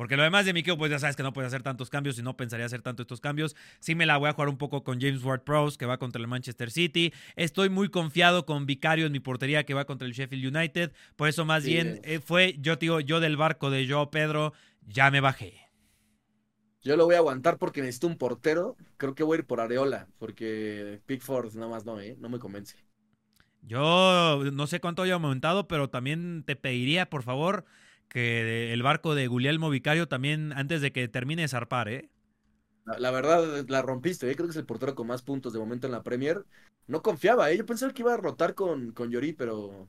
[0.00, 2.22] Porque lo demás de mi pues ya sabes que no puedes hacer tantos cambios y
[2.22, 3.54] no pensaría hacer tanto estos cambios.
[3.80, 6.22] Sí me la voy a jugar un poco con James Ward Prowse, que va contra
[6.22, 7.12] el Manchester City.
[7.36, 10.92] Estoy muy confiado con Vicario en mi portería, que va contra el Sheffield United.
[11.16, 14.54] Por eso más bien eh, fue, yo digo, yo del barco de Joe Pedro,
[14.86, 15.69] ya me bajé.
[16.82, 18.76] Yo lo voy a aguantar porque necesito un portero.
[18.96, 22.16] Creo que voy a ir por Areola, porque Pickford nada más no, ¿eh?
[22.18, 22.76] No me convence.
[23.62, 27.66] Yo no sé cuánto haya aumentado, pero también te pediría, por favor,
[28.08, 32.08] que el barco de Guglielmo Vicario también, antes de que termine de zarpar, ¿eh?
[32.98, 34.34] La, verdad, la rompiste, ¿eh?
[34.34, 36.44] Creo que es el portero con más puntos de momento en la Premier.
[36.86, 37.58] No confiaba, ¿eh?
[37.58, 39.86] Yo pensaba que iba a rotar con, con Llorí, pero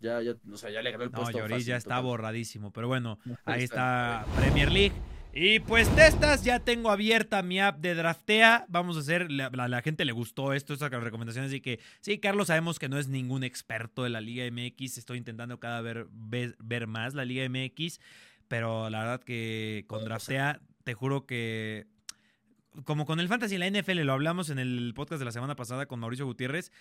[0.00, 1.32] ya, ya, o sea, ya le ganó el puesto.
[1.32, 4.94] No, Llorí ya está borradísimo, pero bueno, ahí está Premier League.
[5.40, 8.66] Y pues de estas ya tengo abierta mi app de Draftea.
[8.68, 11.52] Vamos a hacer, la, la, gente le gustó esto, estas recomendaciones.
[11.52, 14.98] Así que sí, Carlos, sabemos que no es ningún experto de la Liga MX.
[14.98, 18.00] Estoy intentando cada vez ver, ver, más la Liga MX.
[18.48, 21.86] Pero la verdad que con Draftea, te juro que
[22.84, 25.54] como con el Fantasy y la NFL, lo hablamos en el podcast de la semana
[25.54, 26.72] pasada con Mauricio Gutiérrez,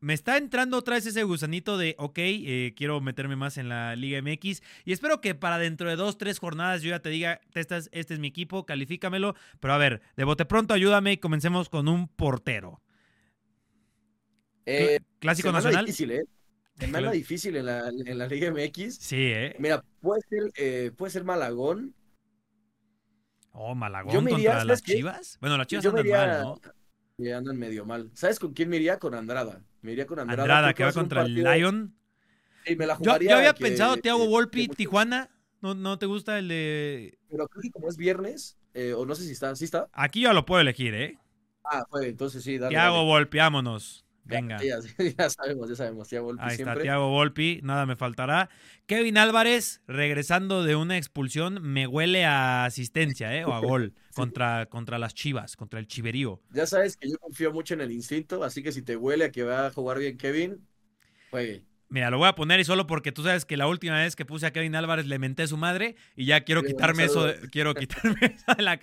[0.00, 3.96] me está entrando otra vez ese gusanito de, ok, eh, quiero meterme más en la
[3.96, 7.40] Liga MX y espero que para dentro de dos, tres jornadas yo ya te diga,
[7.54, 9.34] este es, este es mi equipo, califícamelo.
[9.60, 12.80] Pero a ver, de bote pronto ayúdame y comencemos con un portero.
[14.66, 15.86] Eh, Clásico nacional.
[15.86, 16.24] Difícil, ¿eh?
[16.78, 18.96] Semana difícil en la, en la, Liga MX.
[18.96, 19.54] Sí, ¿eh?
[19.58, 21.94] Mira, puede ser, eh, puede ser Malagón.
[23.52, 25.38] Oh, Malagón contra las Chivas.
[25.40, 26.60] Bueno, las Chivas andan mal, ¿no?
[27.16, 28.10] Y andan medio mal.
[28.14, 28.98] ¿Sabes con quién me iría?
[28.98, 29.62] Con Andrada.
[29.82, 30.42] Me iría con Andrada.
[30.42, 31.94] Andrada, que va contra el Lion.
[32.76, 35.30] me la yo, había pensado Thiago Volpi, Tijuana.
[35.60, 37.18] ¿No, ¿No te gusta el de...?
[37.30, 39.88] Pero creo que como es viernes, eh, o no sé si está, ¿sí está?
[39.94, 41.18] Aquí yo lo puedo elegir, ¿eh?
[41.64, 42.74] Ah, fue, entonces sí, dale.
[42.74, 44.03] Thiago Volpi, vámonos.
[44.24, 44.58] Venga.
[45.18, 46.08] Ya, sabemos, ya sabemos.
[46.08, 48.48] Thiago Volpi Ahí está, Volpi, nada me faltará.
[48.86, 53.44] Kevin Álvarez, regresando de una expulsión, me huele a asistencia, ¿eh?
[53.44, 56.40] O a gol contra, contra las chivas, contra el chiverío.
[56.50, 59.32] Ya sabes que yo confío mucho en el instinto, así que si te huele a
[59.32, 60.66] que va a jugar bien Kevin,
[61.30, 61.64] juegue.
[61.94, 64.24] Mira, lo voy a poner y solo porque tú sabes que la última vez que
[64.24, 67.32] puse a Kevin Álvarez le menté a su madre y ya quiero quitarme eso.
[67.52, 68.80] quiero quitarme eso de la.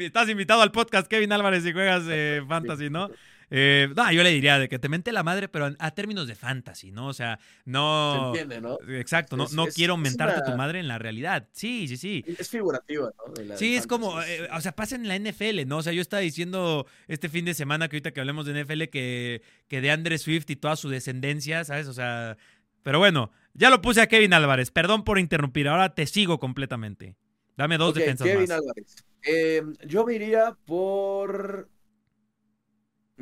[0.00, 3.10] Estás invitado al podcast, Kevin Álvarez, si juegas eh, Fantasy, ¿no?
[3.54, 6.34] Eh, no, yo le diría de que te mente la madre, pero a términos de
[6.34, 7.08] fantasy, ¿no?
[7.08, 8.32] O sea, no.
[8.32, 8.78] Se entiende, ¿no?
[8.88, 11.48] Exacto, no, no quiero mentarte a tu madre en la realidad.
[11.52, 12.24] Sí, sí, sí.
[12.38, 13.56] Es figurativa, ¿no?
[13.58, 15.78] sí, es como, eh, o sea, pasa en la NFL, ¿no?
[15.78, 18.84] O sea, yo estaba diciendo este fin de semana que ahorita que hablemos de NFL
[18.84, 21.88] que, que de Andre Swift y toda su descendencia, ¿sabes?
[21.88, 22.38] O sea,
[22.82, 24.70] pero bueno, ya lo puse a Kevin Álvarez.
[24.70, 27.16] Perdón por interrumpir, ahora te sigo completamente.
[27.58, 28.58] Dame dos defensas Kevin más.
[28.58, 28.96] Álvarez.
[29.24, 31.68] Eh, yo me iría por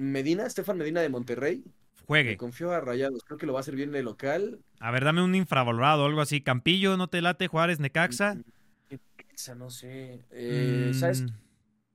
[0.01, 1.63] Medina, Estefan Medina de Monterrey.
[2.07, 2.37] Juegue.
[2.39, 4.59] confío a Rayados, creo que lo va a hacer bien de local.
[4.81, 6.41] A ver, dame un infravalorado, algo así.
[6.41, 7.47] Campillo, ¿no te late?
[7.47, 8.35] Juárez, Necaxa.
[8.35, 8.43] Mm,
[8.91, 10.25] Necaxa, no sé.
[10.31, 11.23] Eh, ¿Sabes?
[11.23, 11.29] Mm.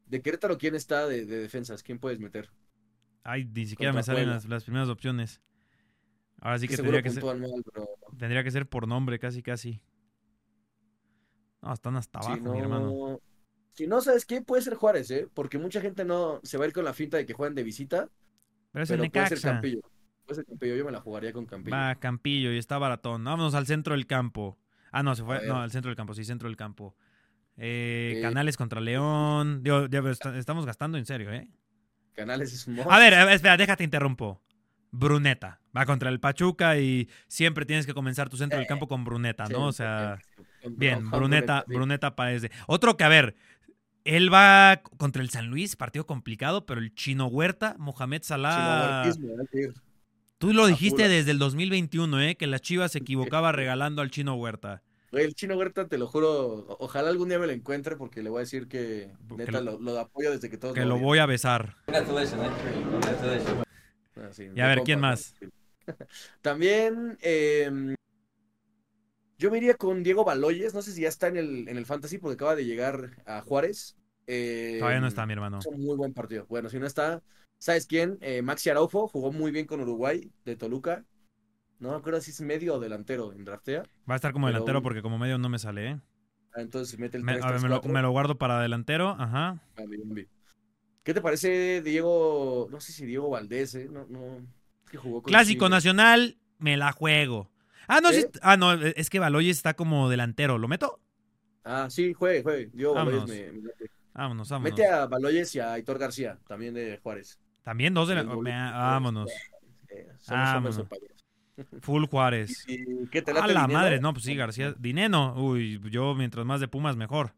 [0.05, 1.81] ¿De Querétaro quién está de, defensas?
[1.81, 2.49] ¿Quién puedes meter?
[3.23, 5.41] Ay, ni siquiera me salen las, primeras opciones.
[6.39, 7.23] Ahora sí que, tendría que ser.
[8.17, 9.81] Tendría que ser por nombre, casi, casi.
[11.61, 13.19] No, están hasta abajo, mi hermano.
[13.75, 14.41] Si no, ¿sabes qué?
[14.41, 15.27] Puede ser Juárez, ¿eh?
[15.33, 17.63] Porque mucha gente no se va a ir con la finta de que juegan de
[17.63, 18.09] visita.
[18.71, 19.81] Pero es el puede ser Campillo.
[20.25, 21.75] Puede ser Campillo, yo me la jugaría con Campillo.
[21.75, 23.23] Va, Campillo, y está baratón.
[23.23, 24.57] Vámonos al centro del campo.
[24.93, 25.45] Ah, no, se fue.
[25.45, 26.95] No, al centro del campo, sí, centro del campo.
[27.57, 29.61] Eh, eh, Canales contra León.
[29.61, 30.01] Digo, ya,
[30.37, 31.49] estamos gastando en serio, ¿eh?
[32.13, 34.41] Canales es un A ver, espera, déjate interrumpo.
[34.91, 35.59] Bruneta.
[35.75, 39.45] Va contra el Pachuca y siempre tienes que comenzar tu centro del campo con Bruneta,
[39.49, 39.67] ¿no?
[39.67, 40.17] o sea,
[40.69, 42.49] bien, Bruneta, Bruneta parece.
[42.67, 43.35] Otro que, a ver,
[44.05, 49.11] él va contra el San Luis, partido complicado, pero el chino Huerta, Mohamed Salah.
[50.37, 52.35] Tú lo dijiste desde el 2021, ¿eh?
[52.35, 54.83] Que la Chivas se equivocaba regalando al chino Huerta.
[55.11, 58.39] El chino Huerta, te lo juro, ojalá algún día me lo encuentre porque le voy
[58.39, 61.77] a decir que neta lo, apoyo desde que todos Que lo, voy a besar.
[64.55, 65.33] y a ver, ¿quién más?
[66.41, 67.95] También em,
[69.37, 71.85] yo me iría con Diego Baloyes, no sé si ya está en el, en el
[71.85, 73.97] Fantasy porque acaba de llegar a Juárez.
[74.25, 75.59] Todavía no está, mi hermano.
[75.59, 76.45] Es un muy buen partido.
[76.47, 77.21] Bueno, si no está,
[77.57, 78.17] ¿sabes quién?
[78.21, 81.05] Eh, Maxi Araujo jugó muy bien con Uruguay de Toluca.
[81.79, 83.83] No me acuerdo si es medio o delantero en draftea.
[84.09, 85.99] Va a estar como delantero porque como medio no me sale, ¿eh?
[86.55, 89.61] Ah, entonces mete el me, a ver, me, lo, guardo para delantero, ajá.
[89.77, 89.83] Ah,
[91.03, 92.67] ¿Qué te parece Diego?
[92.71, 93.89] No sé si Diego Valdés, ¿eh?
[93.91, 94.41] No, no.
[95.25, 97.51] Clásico nacional, me la juego.
[97.87, 98.29] Ah, no, ¿Eh?
[98.41, 100.57] ah, no, es que Baloyes está como delantero.
[100.57, 100.99] ¿Lo meto?
[101.63, 102.69] Ah, sí, juegue, juegue.
[102.73, 103.61] Diego Baloyes me,
[104.13, 104.71] Vámonos, vámonos.
[104.71, 107.39] Mete a Baloyes y a Aitor García, también de Juárez.
[107.63, 108.23] También dos de la...
[108.23, 109.31] Vámonos.
[110.27, 110.83] vámonos.
[111.81, 112.63] Full Juárez.
[112.67, 114.73] ¿Y qué te A la madre, no, pues sí, García.
[114.77, 115.33] Dineno.
[115.35, 117.33] Uy, yo mientras más de Pumas, mejor.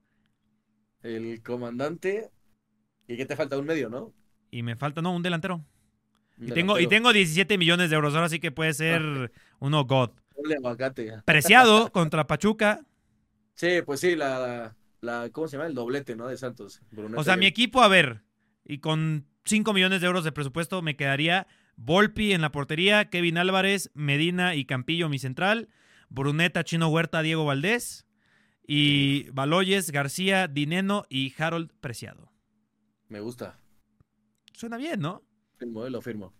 [1.01, 2.29] El comandante.
[3.07, 3.57] ¿Y qué te falta?
[3.57, 4.13] Un medio, ¿no?
[4.51, 5.63] Y me falta, no, un delantero.
[6.37, 10.11] y, tengo, y tengo 17 millones de euros, ahora sí que puede ser uno God.
[11.25, 12.85] Preciado contra Pachuca.
[13.55, 15.67] Sí, pues sí, la, la, ¿cómo se llama?
[15.67, 16.27] El doblete, ¿no?
[16.27, 16.81] De Santos.
[17.15, 18.23] o sea, mi equipo, a ver,
[18.63, 23.37] y con 5 millones de euros de presupuesto me quedaría Volpi en la portería, Kevin
[23.37, 25.69] Álvarez, Medina y Campillo, mi central,
[26.09, 28.07] Bruneta, Chino Huerta, Diego Valdés,
[28.67, 32.31] y Baloyes, García, Dineno y Harold Preciado.
[33.07, 33.59] Me gusta.
[34.53, 35.23] Suena bien, ¿no?
[35.57, 36.33] Firmo, lo firmo.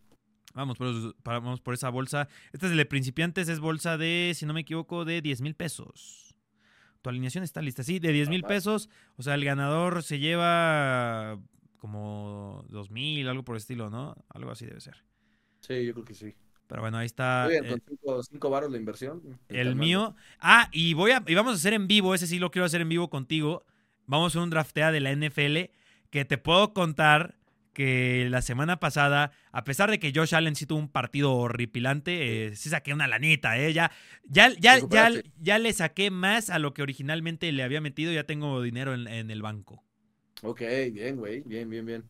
[0.57, 2.27] Vamos por, vamos por esa bolsa.
[2.51, 6.27] Esta es de principiantes, es bolsa de, si no me equivoco, de 10 mil pesos
[7.09, 7.83] alineación está lista.
[7.83, 8.89] Sí, de 10 mil pesos.
[9.17, 11.39] O sea, el ganador se lleva
[11.77, 14.15] como 2 mil, algo por el estilo, ¿no?
[14.29, 15.03] Algo así debe ser.
[15.61, 16.35] Sí, yo creo que sí.
[16.67, 17.43] Pero bueno, ahí está.
[17.45, 19.39] Muy bien, eh, con 5 baros la inversión.
[19.47, 20.15] El mío.
[20.39, 22.81] Ah, y voy a, y vamos a hacer en vivo, ese sí lo quiero hacer
[22.81, 23.65] en vivo contigo.
[24.05, 25.71] Vamos a hacer un draftea de la NFL
[26.09, 27.36] que te puedo contar
[27.77, 32.47] que la semana pasada, a pesar de que Josh Allen sí tuvo un partido horripilante,
[32.47, 33.71] eh, sí saqué una lanita, ¿eh?
[33.71, 33.91] Ya,
[34.23, 38.63] ya, ya, ya, le saqué más a lo que originalmente le había metido, ya tengo
[38.63, 39.83] dinero en, el banco.
[40.41, 40.61] Ok,
[40.91, 42.03] bien, güey, bien, bien, bien.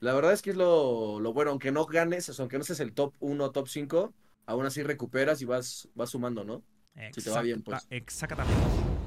[0.00, 3.14] La verdad es que es lo, bueno, aunque no ganes, aunque no seas el top
[3.20, 4.12] 1, top 5,
[4.46, 6.64] aún así recuperas y vas, vas sumando, ¿no?
[7.12, 7.86] si te va bien, pues.
[7.88, 8.52] Exactamente.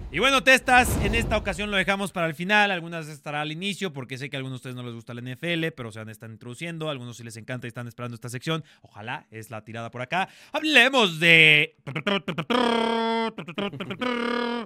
[0.10, 3.91] Y bueno, testas, en esta ocasión lo dejamos para el final, algunas estará al inicio
[3.91, 6.08] porque sé que a algunos de ustedes no les gusta la NFL, pero se van
[6.08, 8.63] a estar introduciendo, algunos sí les encanta y están esperando esta sección.
[8.82, 10.30] Ojalá es la tirada por acá.
[10.54, 11.76] Hablemos de...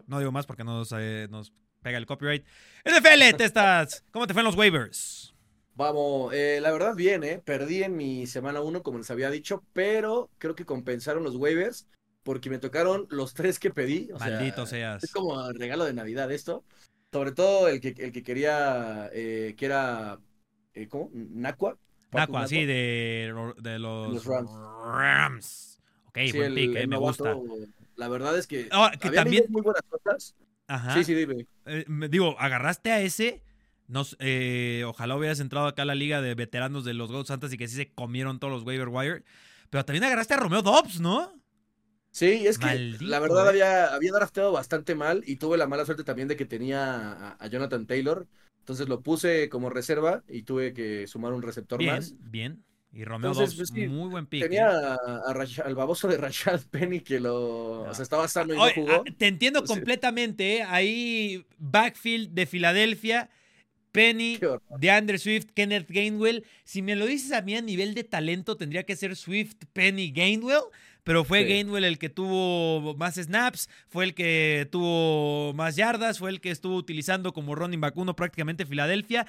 [0.06, 1.52] No digo más porque nos, eh, nos
[1.82, 2.46] pega el copyright.
[2.86, 5.34] NFL, testas, ¿cómo te fue en los waivers?
[5.74, 7.42] Vamos, eh, la verdad bien, ¿eh?
[7.44, 11.88] Perdí en mi semana 1, como les había dicho, pero creo que compensaron los waivers
[12.24, 14.10] porque me tocaron los tres que pedí.
[14.20, 15.04] Maldito seas.
[15.04, 16.64] Es como regalo de Navidad esto.
[17.12, 20.20] Sobre todo el que, el que quería, eh, que era,
[20.74, 21.10] eh, ¿cómo?
[21.14, 21.78] Nacua.
[22.12, 25.80] Nacua, sí, de, de los, Rams.
[26.06, 27.36] Ok, buen pick, eh, me gusta.
[27.96, 28.70] La verdad es que,
[29.02, 30.36] que también muy buenas cosas.
[30.68, 30.94] Ajá.
[30.94, 31.48] Sí, sí, dime.
[32.08, 33.44] digo, agarraste a ese.
[33.88, 34.18] Nos,
[34.86, 37.68] ojalá hubieras entrado acá a la liga de veteranos de los Gold Santas y que
[37.68, 39.24] sí se comieron todos los waiver wire.
[39.70, 41.41] Pero también agarraste a Romeo Dobbs, ¿no?
[42.12, 43.50] Sí, es que la verdad ¿eh?
[43.50, 47.48] había, había drafteado bastante mal y tuve la mala suerte también de que tenía a,
[47.48, 48.28] Jonathan Taylor.
[48.60, 52.14] Entonces lo puse como reserva y tuve que sumar un receptor más.
[52.20, 54.44] Bien, Y Romeo Entonces, pues muy buen pick.
[54.44, 55.62] Tenía ¿eh?
[55.64, 58.92] al baboso de Rashad Penny que lo o sea, estaba sano y no jugó.
[58.92, 60.58] Ah, te entiendo completamente.
[60.58, 60.64] ¿eh?
[60.64, 63.30] Ahí, backfield de Filadelfia.
[63.94, 64.40] Penny,
[64.80, 66.46] de Swift, Kenneth Gainwell.
[66.64, 70.12] Si me lo dices a mí a nivel de talento, tendría que ser Swift, Penny,
[70.12, 70.64] Gainwell
[71.04, 76.30] pero fue Gainwell el que tuvo más snaps, fue el que tuvo más yardas, fue
[76.30, 79.26] el que estuvo utilizando como running back uno prácticamente Filadelfia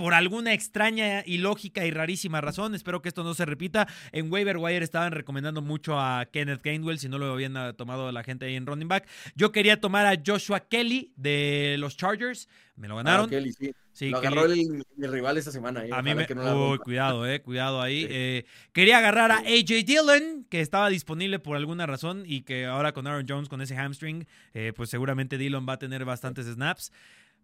[0.00, 4.32] por alguna extraña y lógica y rarísima razón, espero que esto no se repita, en
[4.32, 8.46] Waiver Wire estaban recomendando mucho a Kenneth Gainwell, si no lo habían tomado la gente
[8.46, 9.06] ahí en running back.
[9.34, 13.26] Yo quería tomar a Joshua Kelly de los Chargers, me lo ganaron.
[13.26, 13.74] Ah, Kelly, sí.
[13.92, 14.08] sí.
[14.08, 15.84] lo agarró el, rival esta semana.
[15.84, 15.90] Eh.
[15.92, 16.26] A mí me...
[16.32, 18.06] Uy, cuidado, eh, cuidado ahí.
[18.08, 22.94] Eh, quería agarrar a AJ Dillon, que estaba disponible por alguna razón y que ahora
[22.94, 26.90] con Aaron Jones, con ese hamstring, eh, pues seguramente Dillon va a tener bastantes snaps.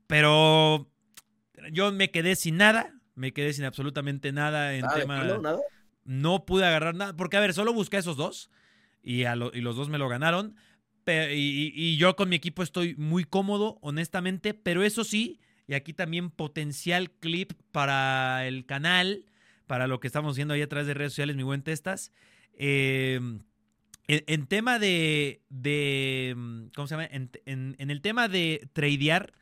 [0.06, 0.88] Pero
[1.72, 5.24] yo me quedé sin nada, me quedé sin absolutamente nada en tema.
[5.24, 5.58] ¿Nada?
[6.04, 8.50] No pude agarrar nada, porque a ver, solo busqué esos dos
[9.02, 10.56] y, a y los dos me lo ganaron.
[11.08, 15.38] Y, y, yo con mi equipo estoy muy cómodo, honestamente, pero eso sí,
[15.68, 19.24] y aquí también potencial clip para el canal,
[19.68, 22.12] para lo que estamos haciendo ahí a través de redes sociales, mi buen Testas.
[22.54, 23.20] Eh,
[24.08, 26.34] en, tema de, de,
[26.74, 27.08] ¿Cómo se llama?
[27.10, 29.32] En, en el tema de tradear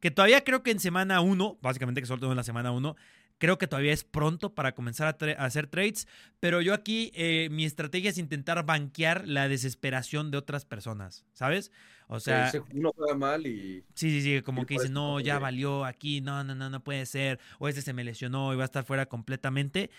[0.00, 2.96] que todavía creo que en semana 1, básicamente que solo en la semana 1,
[3.38, 6.08] creo que todavía es pronto para comenzar a, hacer trades,
[6.40, 11.70] pero yo aquí eh, mi estrategia es intentar banquear la desesperación de otras personas, ¿sabes?
[12.08, 15.84] O sea, uno juega mal y Sí, sí, sí, como que dice, "No, ya valió
[15.84, 18.66] aquí, no, no, no, no puede ser", o este se me lesionó y va a
[18.66, 19.90] estar fuera completamente.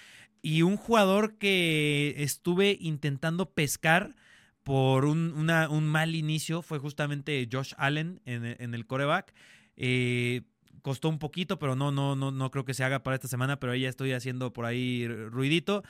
[0.41, 4.15] Y un jugador que estuve intentando pescar
[4.63, 9.33] por un, un mal inicio fue justamente Josh Allen en, en el coreback.
[9.77, 10.41] Eh,
[10.81, 13.59] costó un poquito, pero no, no, no, no creo que se haga para esta semana,
[13.59, 15.83] pero ahí ya estoy haciendo por ahí ruidito.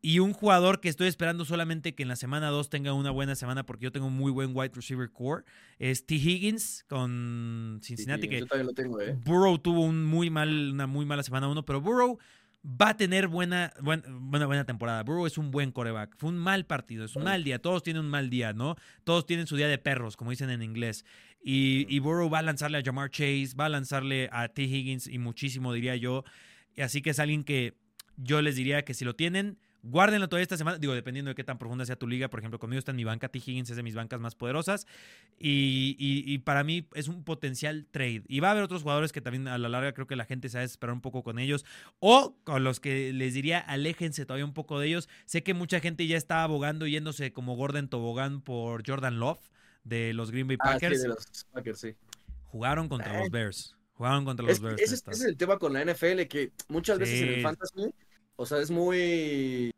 [0.00, 3.34] Y un jugador que estoy esperando solamente que en la semana 2 tenga una buena
[3.36, 5.44] semana, porque yo tengo un muy buen wide receiver core,
[5.78, 6.16] es T.
[6.16, 8.28] Higgins con Cincinnati.
[8.28, 9.18] que ¿eh?
[9.24, 12.18] Burrow tuvo un muy mal, una muy mala semana 1, pero Burrow
[12.64, 15.02] va a tener buena, buena, buena, temporada.
[15.02, 16.16] Burrow es un buen coreback.
[16.16, 17.60] Fue un mal partido, es un mal día.
[17.60, 18.76] Todos tienen un mal día, ¿no?
[19.04, 21.04] Todos tienen su día de perros, como dicen en inglés.
[21.42, 24.62] Y, y Burrow va a lanzarle a Jamar Chase, va a lanzarle a T.
[24.62, 26.24] Higgins y muchísimo, diría yo.
[26.78, 27.74] Así que es alguien que
[28.16, 30.78] yo les diría que si lo tienen, Guárdenlo todavía esta semana.
[30.78, 32.30] Digo, dependiendo de qué tan profunda sea tu liga.
[32.30, 33.28] Por ejemplo, conmigo está en mi banca.
[33.28, 33.38] T.
[33.38, 34.86] Higgins es de mis bancas más poderosas.
[35.38, 38.22] Y, para mí es un potencial trade.
[38.26, 40.48] Y va a haber otros jugadores que también a la larga creo que la gente
[40.48, 41.66] se va a esperar un poco con ellos.
[42.00, 45.08] O con los que les diría, aléjense todavía un poco de ellos.
[45.26, 49.50] Sé que mucha gente ya está abogando yéndose como Gordon Tobogán por Jordan Love
[49.84, 51.02] de los Green Bay ah, Packers.
[51.02, 51.94] de los Packers, sí.
[52.46, 53.76] Jugaron contra los Bears.
[53.92, 54.80] Jugaron contra los Bears.
[54.80, 57.92] Ese, es el tema con la NFL, que muchas veces en el fantasy
[58.36, 59.70] o sea, es muy...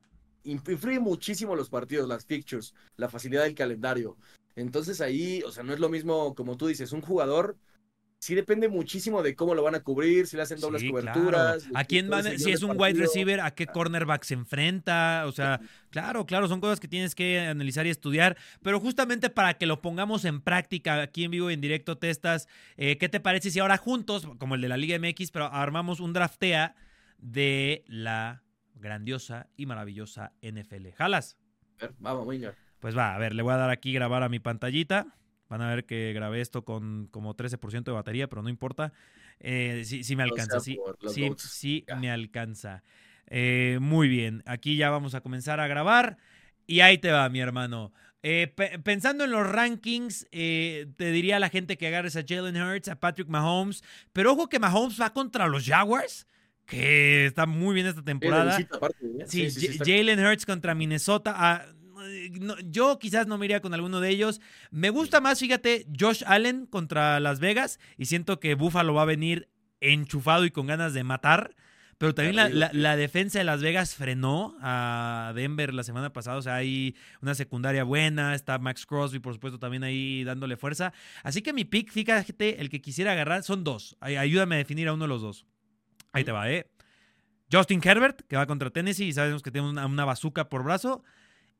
[0.45, 4.17] Influye muchísimo los partidos, las fixtures, la facilidad del calendario.
[4.55, 7.57] Entonces ahí, o sea, no es lo mismo, como tú dices, un jugador
[8.19, 11.69] sí depende muchísimo de cómo lo van a cubrir, si le hacen dobles coberturas.
[11.75, 12.39] ¿A quién van?
[12.39, 15.25] Si es un wide receiver, ¿a qué cornerback se enfrenta?
[15.27, 18.37] O sea, claro, claro, son cosas que tienes que analizar y estudiar.
[18.63, 22.49] Pero justamente para que lo pongamos en práctica aquí en vivo y en directo, Testas,
[22.77, 26.01] eh, ¿qué te parece si ahora juntos, como el de la Liga MX, pero armamos
[26.01, 26.75] un draftea
[27.19, 28.43] de la
[28.77, 30.89] grandiosa y maravillosa NFL.
[30.97, 31.37] ¿Jalas?
[31.99, 32.55] Vamos, venga.
[32.81, 35.07] Pues va, a ver, le voy a dar aquí grabar a mi pantallita.
[35.49, 38.93] Van a ver que grabé esto con como 13% de batería, pero no importa.
[39.39, 42.83] Eh, sí, me alcanza, sí, sí, sí me alcanza.
[43.29, 46.19] Eh, muy bien, aquí ya vamos a comenzar a grabar.
[46.67, 47.93] Y ahí te va, mi hermano.
[48.23, 52.61] Eh, pensando en los rankings, eh, te diría a la gente que agarres a Jalen
[52.61, 56.27] Hurts, a Patrick Mahomes, pero ojo que Mahomes va contra los Jaguars,
[56.67, 58.59] que está muy bien esta temporada.
[59.27, 59.49] Sí,
[59.79, 61.35] Jalen Hurts contra Minnesota.
[61.37, 61.67] Ah,
[62.65, 64.41] yo quizás no me iría con alguno de ellos.
[64.71, 69.07] Me gusta más, fíjate, Josh Allen contra Las Vegas y siento que Buffalo va a
[69.07, 69.49] venir
[69.81, 71.55] enchufado y con ganas de matar.
[71.99, 76.37] Pero también la, defensa de Las Vegas frenó a Denver la semana pasada.
[76.37, 78.35] O sea, hay una secundaria buena.
[78.35, 80.93] Está Max Crosby, por supuesto, también ahí dándole fuerza.
[81.23, 83.97] Así que mi pick, fíjate, el que quisiera agarrar son dos.
[84.01, 85.47] Ayúdame a definir a uno de los dos.
[86.17, 86.67] Ahí te va, ¿eh?
[87.53, 91.05] Justin Herbert, que va contra Tennessee y sabemos que tiene una, una bazooka por brazo.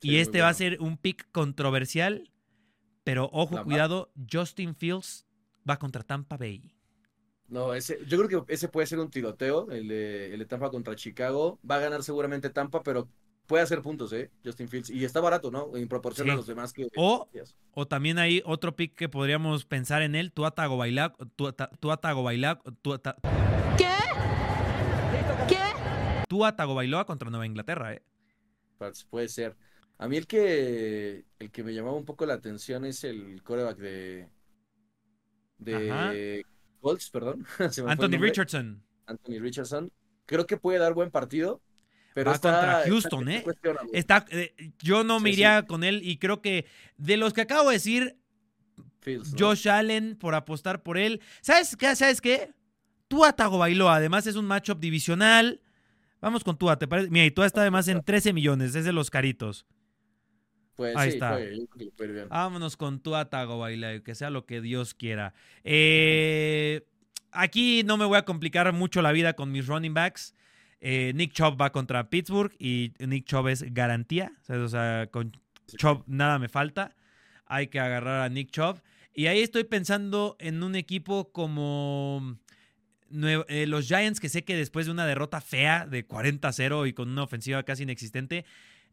[0.01, 2.33] y este va a ser un pick controversial.
[3.05, 5.27] Pero ojo, cuidado, Justin Fields
[5.69, 6.75] va contra Tampa Bay.
[7.49, 10.97] No, ese, yo creo que ese puede ser un tiroteo, el de, el Tampa contra
[10.97, 11.61] Chicago.
[11.71, 13.11] Va a ganar seguramente Tampa, pero
[13.47, 14.31] puede hacer puntos, ¿eh?
[14.43, 14.89] Justin Fields.
[14.89, 15.77] Y está barato, ¿no?
[15.77, 16.89] En proporción a los demás que.
[16.97, 17.29] O,
[17.73, 21.15] o también hay otro pick que podríamos pensar en él: Tua Tagovailoa.
[21.79, 22.63] Tua Tagovailoa.
[22.63, 22.97] ¿Qué?
[23.77, 24.36] ¿Qué?
[26.27, 28.03] Tua Tagovailoa contra Nueva Inglaterra, ¿eh?
[28.79, 29.57] Pues, puede ser.
[29.99, 33.79] A mí el que, el que me llamaba un poco la atención es el coreback
[33.79, 34.29] de.
[35.59, 36.45] De.
[36.81, 37.47] Colts, perdón.
[37.87, 38.83] Anthony Richardson.
[39.07, 39.93] Anthony Richardson.
[40.27, 41.63] Creo que puede dar buen partido.
[42.15, 43.45] Pero está, contra Houston, ¿eh?
[43.93, 47.69] Está, eh, yo no me iría con él y creo que de los que acabo
[47.69, 48.17] de decir,
[49.39, 51.21] Josh Allen por apostar por él.
[51.43, 51.95] ¿Sabes qué?
[51.95, 52.53] ¿Sabes qué?
[53.09, 55.61] Tua Tagovailoa, además es un matchup divisional.
[56.21, 57.11] Vamos con Tua, ¿te parece?
[57.11, 59.67] Mira, y Tua está además en 13 millones, es de los caritos.
[60.77, 61.39] Pues Ahí está.
[62.29, 65.33] Vámonos con tu Atago Baila, que sea lo que Dios quiera.
[65.65, 66.87] Eh,
[67.33, 70.35] aquí no me voy a complicar mucho la vida con mis running backs.
[70.81, 74.33] Eh, Nick Chubb va contra Pittsburgh y Nick Chubb es garantía.
[74.49, 75.33] O sea, con
[75.79, 76.95] Chubb nada me falta.
[77.47, 78.83] Hay que agarrar a Nick Chubb.
[79.15, 82.37] Y ahí estoy pensando en un equipo como
[83.13, 87.09] eh, los Giants, que sé que después de una derrota fea de 40-0 y con
[87.09, 88.45] una ofensiva casi inexistente,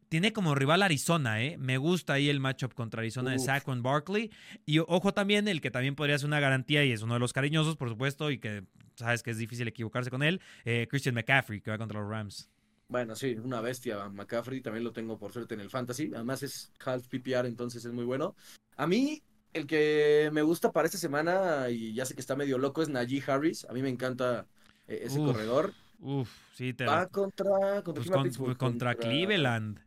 [0.08, 1.56] tiene como rival Arizona, ¿eh?
[1.58, 4.30] Me gusta ahí el matchup contra Arizona de Saquon Barkley.
[4.66, 7.32] Y ojo también, el que también podría ser una garantía y es uno de los
[7.32, 11.60] cariñosos, por supuesto, y que sabes que es difícil equivocarse con él, eh, Christian McCaffrey,
[11.60, 12.48] que va contra los Rams.
[12.88, 14.08] Bueno, sí, una bestia.
[14.08, 16.10] McCaffrey también lo tengo por suerte en el fantasy.
[16.14, 18.36] Además es half PPR, entonces es muy bueno.
[18.76, 19.22] A mí,
[19.54, 22.88] el que me gusta para esta semana, y ya sé que está medio loco, es
[22.88, 23.64] Najee Harris.
[23.64, 24.46] A mí me encanta
[24.86, 25.72] eh, ese corredor.
[26.00, 29.80] Uf, sí, te Va contra, contra, pues contra Cleveland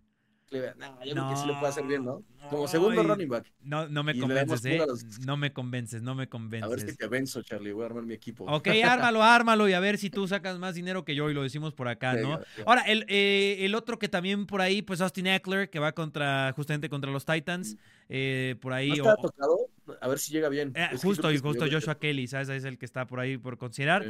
[0.50, 2.24] yo creo que sí le puede hacer bien, ¿no?
[2.50, 3.52] Como segundo running back.
[3.62, 4.86] No, no me convences, ¿eh?
[5.26, 6.66] No me convences, no me convences.
[6.66, 7.72] A ver si te venzo, Charlie.
[7.74, 8.46] Voy a armar mi equipo.
[8.46, 11.44] Ok, ármalo, ármalo y a ver si tú sacas más dinero que yo y lo
[11.44, 12.40] decimos por acá, ¿no?
[12.66, 16.54] Ahora, el, eh, el otro que también por ahí, pues Austin Eckler, que va contra,
[16.56, 17.74] justamente contra los Titans.
[17.74, 17.78] Mm.
[18.10, 18.90] Eh, por ahí.
[18.90, 19.58] ¿No está tocado?
[20.02, 20.72] A ver si llega bien.
[20.76, 22.50] Eh, justo, y justo Joshua Kelly, ¿sabes?
[22.50, 24.06] Es el que está por ahí por considerar.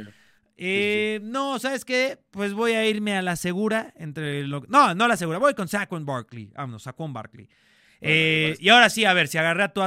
[0.60, 2.18] Eh, no, ¿sabes qué?
[2.32, 4.64] Pues voy a irme a la segura entre lo...
[4.68, 6.50] No, no a la segura, voy con Saquon Barkley.
[6.52, 7.48] Vámonos, Saquon Barkley.
[8.00, 9.80] Eh, y ahora sí, a ver, si agarré a tu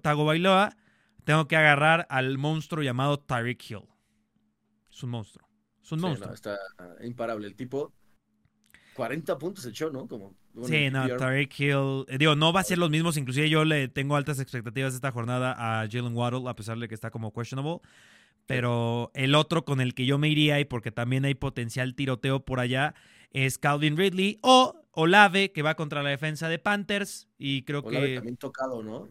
[0.00, 0.76] Tagovailoa,
[1.24, 3.88] tengo que agarrar al monstruo llamado Tyreek Hill.
[4.92, 5.48] Es un monstruo.
[5.82, 6.34] Es un monstruo.
[6.34, 6.58] está
[7.02, 7.94] imparable el tipo.
[8.94, 10.06] 40 puntos echó, ¿no?
[10.06, 12.04] Como, sí, no, Tyreek Hill.
[12.08, 13.16] Eh, digo, no va a ser los mismos.
[13.16, 16.94] Inclusive yo le tengo altas expectativas esta jornada a Jalen Waddle, a pesar de que
[16.94, 17.80] está como questionable.
[18.50, 22.44] Pero el otro con el que yo me iría, y porque también hay potencial tiroteo
[22.44, 22.94] por allá,
[23.30, 27.28] es Calvin Ridley o Olave, que va contra la defensa de Panthers.
[27.38, 28.14] Y creo Olave que.
[28.16, 29.08] también tocado, ¿no?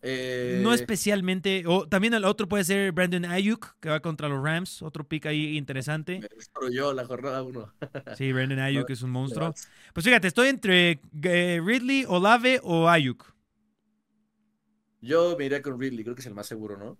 [0.00, 1.64] Eh, no especialmente.
[1.66, 4.80] O también el otro puede ser Brandon Ayuk, que va contra los Rams.
[4.82, 6.20] Otro pick ahí interesante.
[6.20, 7.74] Me destruyó la jornada uno.
[8.16, 9.52] sí, Brandon Ayuk es un monstruo.
[9.92, 13.34] Pues fíjate, estoy entre eh, Ridley, Olave o Ayuk.
[15.00, 16.96] Yo me iría con Ridley, creo que es el más seguro, ¿no?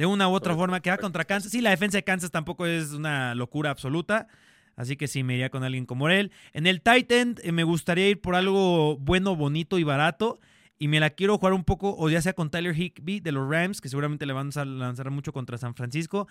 [0.00, 1.52] De una u otra forma, que va contra Kansas.
[1.52, 4.28] Sí, la defensa de Kansas tampoco es una locura absoluta.
[4.74, 6.32] Así que sí, me iría con alguien como él.
[6.54, 10.40] En el Titan eh, me gustaría ir por algo bueno, bonito y barato.
[10.78, 13.46] Y me la quiero jugar un poco, o ya sea con Tyler Higby de los
[13.46, 16.28] Rams, que seguramente le van a lanzar mucho contra San Francisco.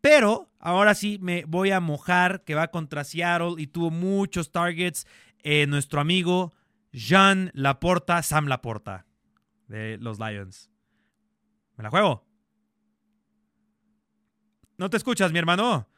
[0.00, 5.06] Pero ahora sí me voy a mojar, que va contra Seattle y tuvo muchos targets.
[5.44, 6.52] Eh, nuestro amigo
[6.90, 9.06] Jean Laporta, Sam Laporta,
[9.68, 10.68] de los Lions.
[11.76, 12.27] ¿Me la juego?
[14.78, 15.88] No te escuchas, mi hermano.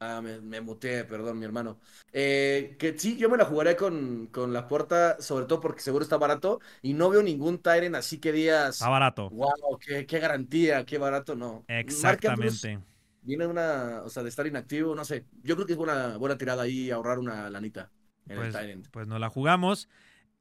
[0.00, 1.78] Ah, me, me muteé, perdón, mi hermano.
[2.12, 6.02] Eh, que sí, yo me la jugaré con, con la puerta, sobre todo porque seguro
[6.02, 8.74] está barato y no veo ningún Tyren así que días.
[8.76, 9.30] Está barato.
[9.30, 11.64] Wow, qué, qué garantía, qué barato, no.
[11.68, 12.80] Exactamente.
[13.22, 15.24] Viene una, o sea, de estar inactivo, no sé.
[15.44, 17.88] Yo creo que es buena, buena tirada ahí ahorrar una lanita.
[18.26, 18.56] pues,
[18.90, 19.88] pues no la jugamos.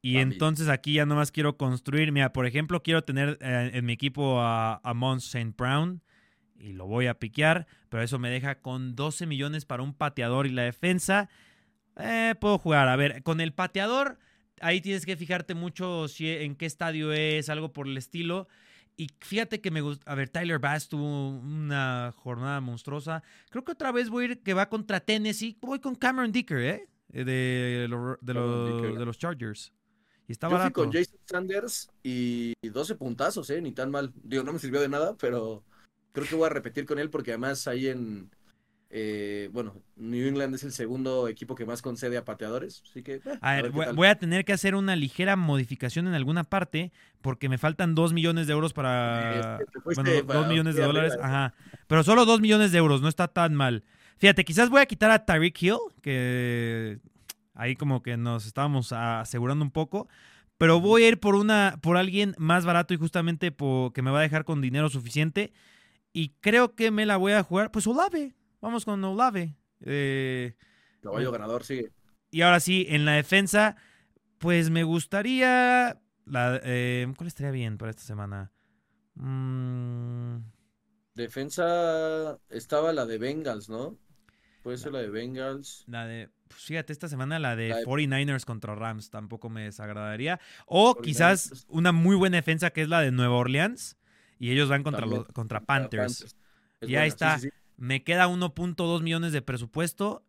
[0.08, 2.14] Y entonces aquí ya nomás quiero construir.
[2.14, 5.54] Mira, por ejemplo, quiero tener eh, en mi equipo a, a Mons St.
[5.58, 6.02] Brown
[6.60, 10.48] y lo voy a piquear, pero eso me deja con 12 millones para un pateador
[10.48, 11.30] y la defensa.
[11.98, 12.88] Eh, puedo jugar.
[12.88, 14.18] A ver, con el pateador,
[14.62, 18.48] ahí tienes que fijarte mucho si, en qué estadio es, algo por el estilo.
[18.96, 20.10] Y fíjate que me gusta.
[20.10, 23.24] A ver, Tyler Bass tuvo una jornada monstruosa.
[23.50, 25.58] Creo que otra vez voy a ir que va contra Tennessee.
[25.62, 26.88] Voy con Cameron Dicker, ¿eh?
[27.10, 29.72] De, de, de los Chargers.
[30.28, 33.62] Y está Yo fui con Jason Sanders y 12 puntazos, ¿eh?
[33.62, 34.12] Ni tan mal.
[34.24, 35.64] Digo, no me sirvió de nada, pero
[36.12, 38.30] creo que voy a repetir con él porque además ahí en.
[38.90, 43.16] Eh, bueno, New England es el segundo equipo que más concede a pateadores, así que...
[43.16, 47.50] Eh, a, ver, voy, a tener que hacer una ligera modificación en alguna parte porque
[47.50, 49.60] me faltan 2 millones de euros para...
[49.60, 51.20] Este, bueno, 2 millones de dólares, ¿eh?
[51.22, 51.54] ajá.
[51.88, 53.84] Pero solo 2 millones de euros, no está tan mal.
[54.20, 57.00] Fíjate, quizás voy a quitar a Tyreek Hill, que
[57.58, 60.08] Ahí como que nos estábamos asegurando un poco.
[60.58, 64.20] Pero voy a ir por una, por alguien más barato y justamente que me va
[64.20, 65.54] a dejar con dinero suficiente.
[66.14, 67.72] Y creo que me la voy a jugar.
[67.72, 68.36] Pues Olave.
[68.62, 69.56] Vamos con Olave.
[69.82, 70.56] Eh,
[71.02, 71.92] Caballo ganador, sigue.
[72.32, 73.76] Y ahora sí, en la defensa,
[74.38, 76.00] pues me gustaría.
[76.26, 78.52] La, eh, ¿Cuál estaría bien para esta semana?
[79.16, 80.38] Mm.
[81.14, 83.98] Defensa estaba la de Bengals, ¿no?
[84.62, 85.84] Puede ser la de Bengals.
[85.88, 86.30] La de.
[86.48, 90.40] Pues fíjate, esta semana la de, 49ers contra Rams tampoco me desagradaría.
[90.66, 93.98] O quizás una muy buena defensa que es la de Nueva Orleans.
[94.40, 96.36] Y ellos van contra, los, contra Panthers.
[96.82, 97.40] Y ahí está.
[97.76, 100.24] Me queda 1.2 millones de presupuesto.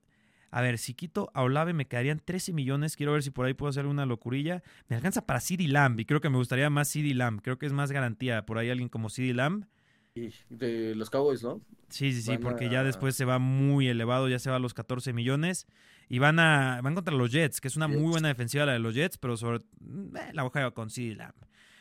[0.50, 2.96] A ver, si quito a Olave me quedarían 13 millones.
[2.96, 4.62] Quiero ver si por ahí puedo hacer una locurilla.
[4.88, 7.42] Me alcanza para CD Lamb y creo que me gustaría más CD Lamb.
[7.42, 9.66] Creo que es más garantía por ahí alguien como CD Lamb.
[10.14, 11.60] Y de los Cowboys, ¿no?
[11.90, 14.74] Sí, sí, sí, porque ya después se va muy elevado, ya se va a los
[14.74, 15.66] 14 millones.
[16.08, 18.78] Y van a van contra los Jets, que es una muy buena defensiva la de
[18.78, 21.34] los Jets, pero sobre eh, la hoja con CD Lamb.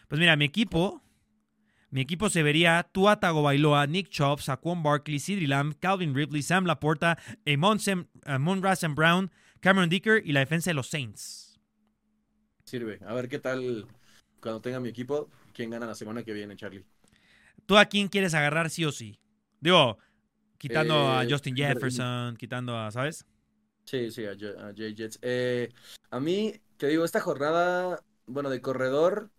[0.08, 1.02] Pues mira, mi equipo,
[1.90, 6.66] mi equipo se vería Tua Tagovailoa, Nick Chubb, Saquon Barkley, CD Lamb, Calvin Ripley, Sam
[6.66, 7.80] Laporta, Amon,
[8.26, 8.62] Amon
[8.96, 11.60] Brown, Cameron Dicker y la defensa de los Saints.
[12.66, 13.00] Sirve.
[13.06, 13.88] A ver qué tal
[14.42, 16.86] cuando tenga mi equipo, quién gana la semana que viene, Charlie.
[17.66, 19.20] ¿Tú a quién quieres agarrar sí o sí?
[19.60, 19.98] Digo,
[20.58, 23.26] quitando a eh, Justin Jefferson, quitando a, ¿sabes?
[23.88, 24.36] Sí, sí, a,
[24.76, 25.18] Jay Jets.
[25.22, 25.70] Eh,
[26.12, 29.32] a mí, te digo, esta jornada, bueno, de corredor,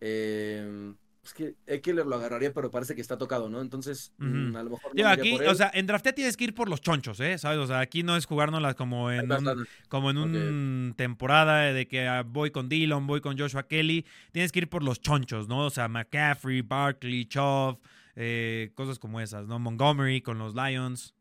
[0.00, 0.92] eh,
[1.24, 3.62] es que Eckler lo agarraría, pero parece que está tocado, ¿no?
[3.62, 4.94] Entonces, mm, a lo mejor.
[4.94, 7.38] No aquí, o sea, en drafté tienes que ir por los chonchos, ¿eh?
[7.38, 7.58] ¿Sabes?
[7.58, 12.06] O sea, aquí no es jugárnoslas como en un, como en un temporada de que
[12.06, 14.04] ah, voy con Dillon, voy con Joshua Kelly.
[14.32, 15.66] Tienes que ir por los chonchos, ¿no?
[15.66, 17.78] O sea, McCaffrey, Barkley, Chov,
[18.14, 19.58] eh, cosas como esas, ¿no?
[19.58, 21.15] Montgomery con los Lions.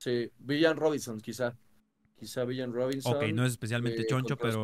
[0.00, 1.54] Sí, Villan Robinson, quizá.
[2.18, 3.14] Quizá Villan Robinson.
[3.14, 4.62] Ok, no es especialmente eh, choncho, pero.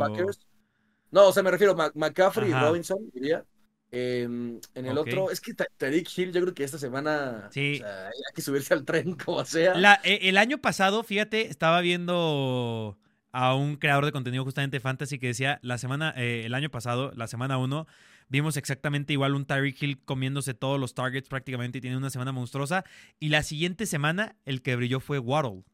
[1.10, 3.44] No, o sea, me refiero a McCaffrey y Robinson, diría.
[3.90, 7.82] Em, en el otro, es que Tariq Hill, yo creo que esta semana sí.
[7.84, 10.00] hay que subirse al tren como sea.
[10.04, 12.98] E, el año pasado, fíjate, estaba viendo
[13.30, 17.12] a un creador de contenido justamente fantasy que decía la semana, eh, el año pasado,
[17.14, 17.86] la semana 1,
[18.28, 22.32] vimos exactamente igual un Tyreek Hill comiéndose todos los targets prácticamente y tiene una semana
[22.32, 22.84] monstruosa.
[23.18, 25.64] Y la siguiente semana, el que brilló fue Waddle.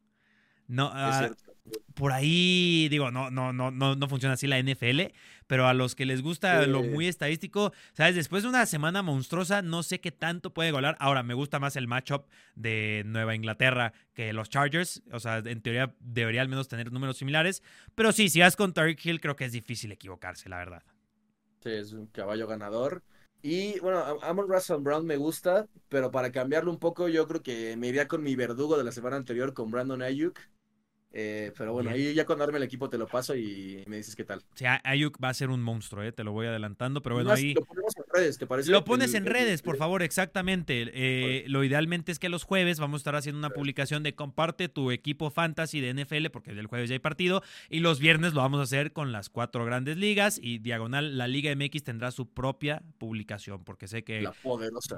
[0.69, 1.31] No, ah,
[1.95, 5.01] por ahí, digo, no, no, no, no, no funciona así la NFL,
[5.47, 8.15] pero a los que les gusta lo muy estadístico, ¿sabes?
[8.15, 10.97] Después de una semana monstruosa, no sé qué tanto puede golar.
[10.99, 12.25] Ahora, me gusta más el matchup
[12.55, 15.03] de Nueva Inglaterra que los Chargers.
[15.13, 17.63] O sea, en teoría debería al menos tener números similares.
[17.95, 20.83] Pero sí, si vas con Tariq Hill, creo que es difícil equivocarse, la verdad.
[21.65, 23.03] Es un caballo ganador.
[23.43, 27.77] Y bueno, Amon Russell Brown me gusta, pero para cambiarlo un poco, yo creo que
[27.77, 30.39] me iría con mi verdugo de la semana anterior, con Brandon Ayuk.
[31.15, 34.17] Eh, pero bueno, ahí ya cuando arme el equipo te lo paso y me dices
[34.17, 34.43] qué tal.
[34.55, 37.55] Sí, Ayuk va a ser un monstruo, eh, te lo voy adelantando, pero bueno, ahí...
[37.55, 38.71] Lo ponemos en redes, ¿te parece?
[38.71, 40.91] Lo pones en redes, por favor, exactamente.
[40.95, 44.69] Eh, lo idealmente es que los jueves vamos a estar haciendo una publicación de comparte
[44.69, 48.41] tu equipo fantasy de NFL, porque el jueves ya hay partido, y los viernes lo
[48.41, 52.29] vamos a hacer con las cuatro grandes ligas, y diagonal, la Liga MX tendrá su
[52.29, 54.29] propia publicación, porque sé que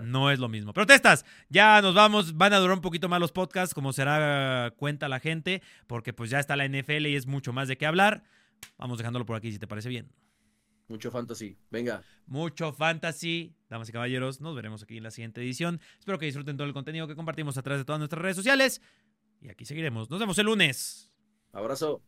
[0.03, 0.73] no es lo mismo.
[0.73, 5.09] Protestas, ya nos vamos, van a durar un poquito más los podcasts, como será cuenta
[5.09, 7.87] la gente, porque porque pues ya está la NFL y es mucho más de qué
[7.87, 8.25] hablar.
[8.77, 10.13] Vamos dejándolo por aquí si te parece bien.
[10.87, 12.03] Mucho fantasy, venga.
[12.27, 14.43] Mucho fantasy, damas y caballeros.
[14.43, 15.81] Nos veremos aquí en la siguiente edición.
[15.99, 18.83] Espero que disfruten todo el contenido que compartimos a través de todas nuestras redes sociales.
[19.41, 20.11] Y aquí seguiremos.
[20.11, 21.11] Nos vemos el lunes.
[21.53, 22.03] Abrazo.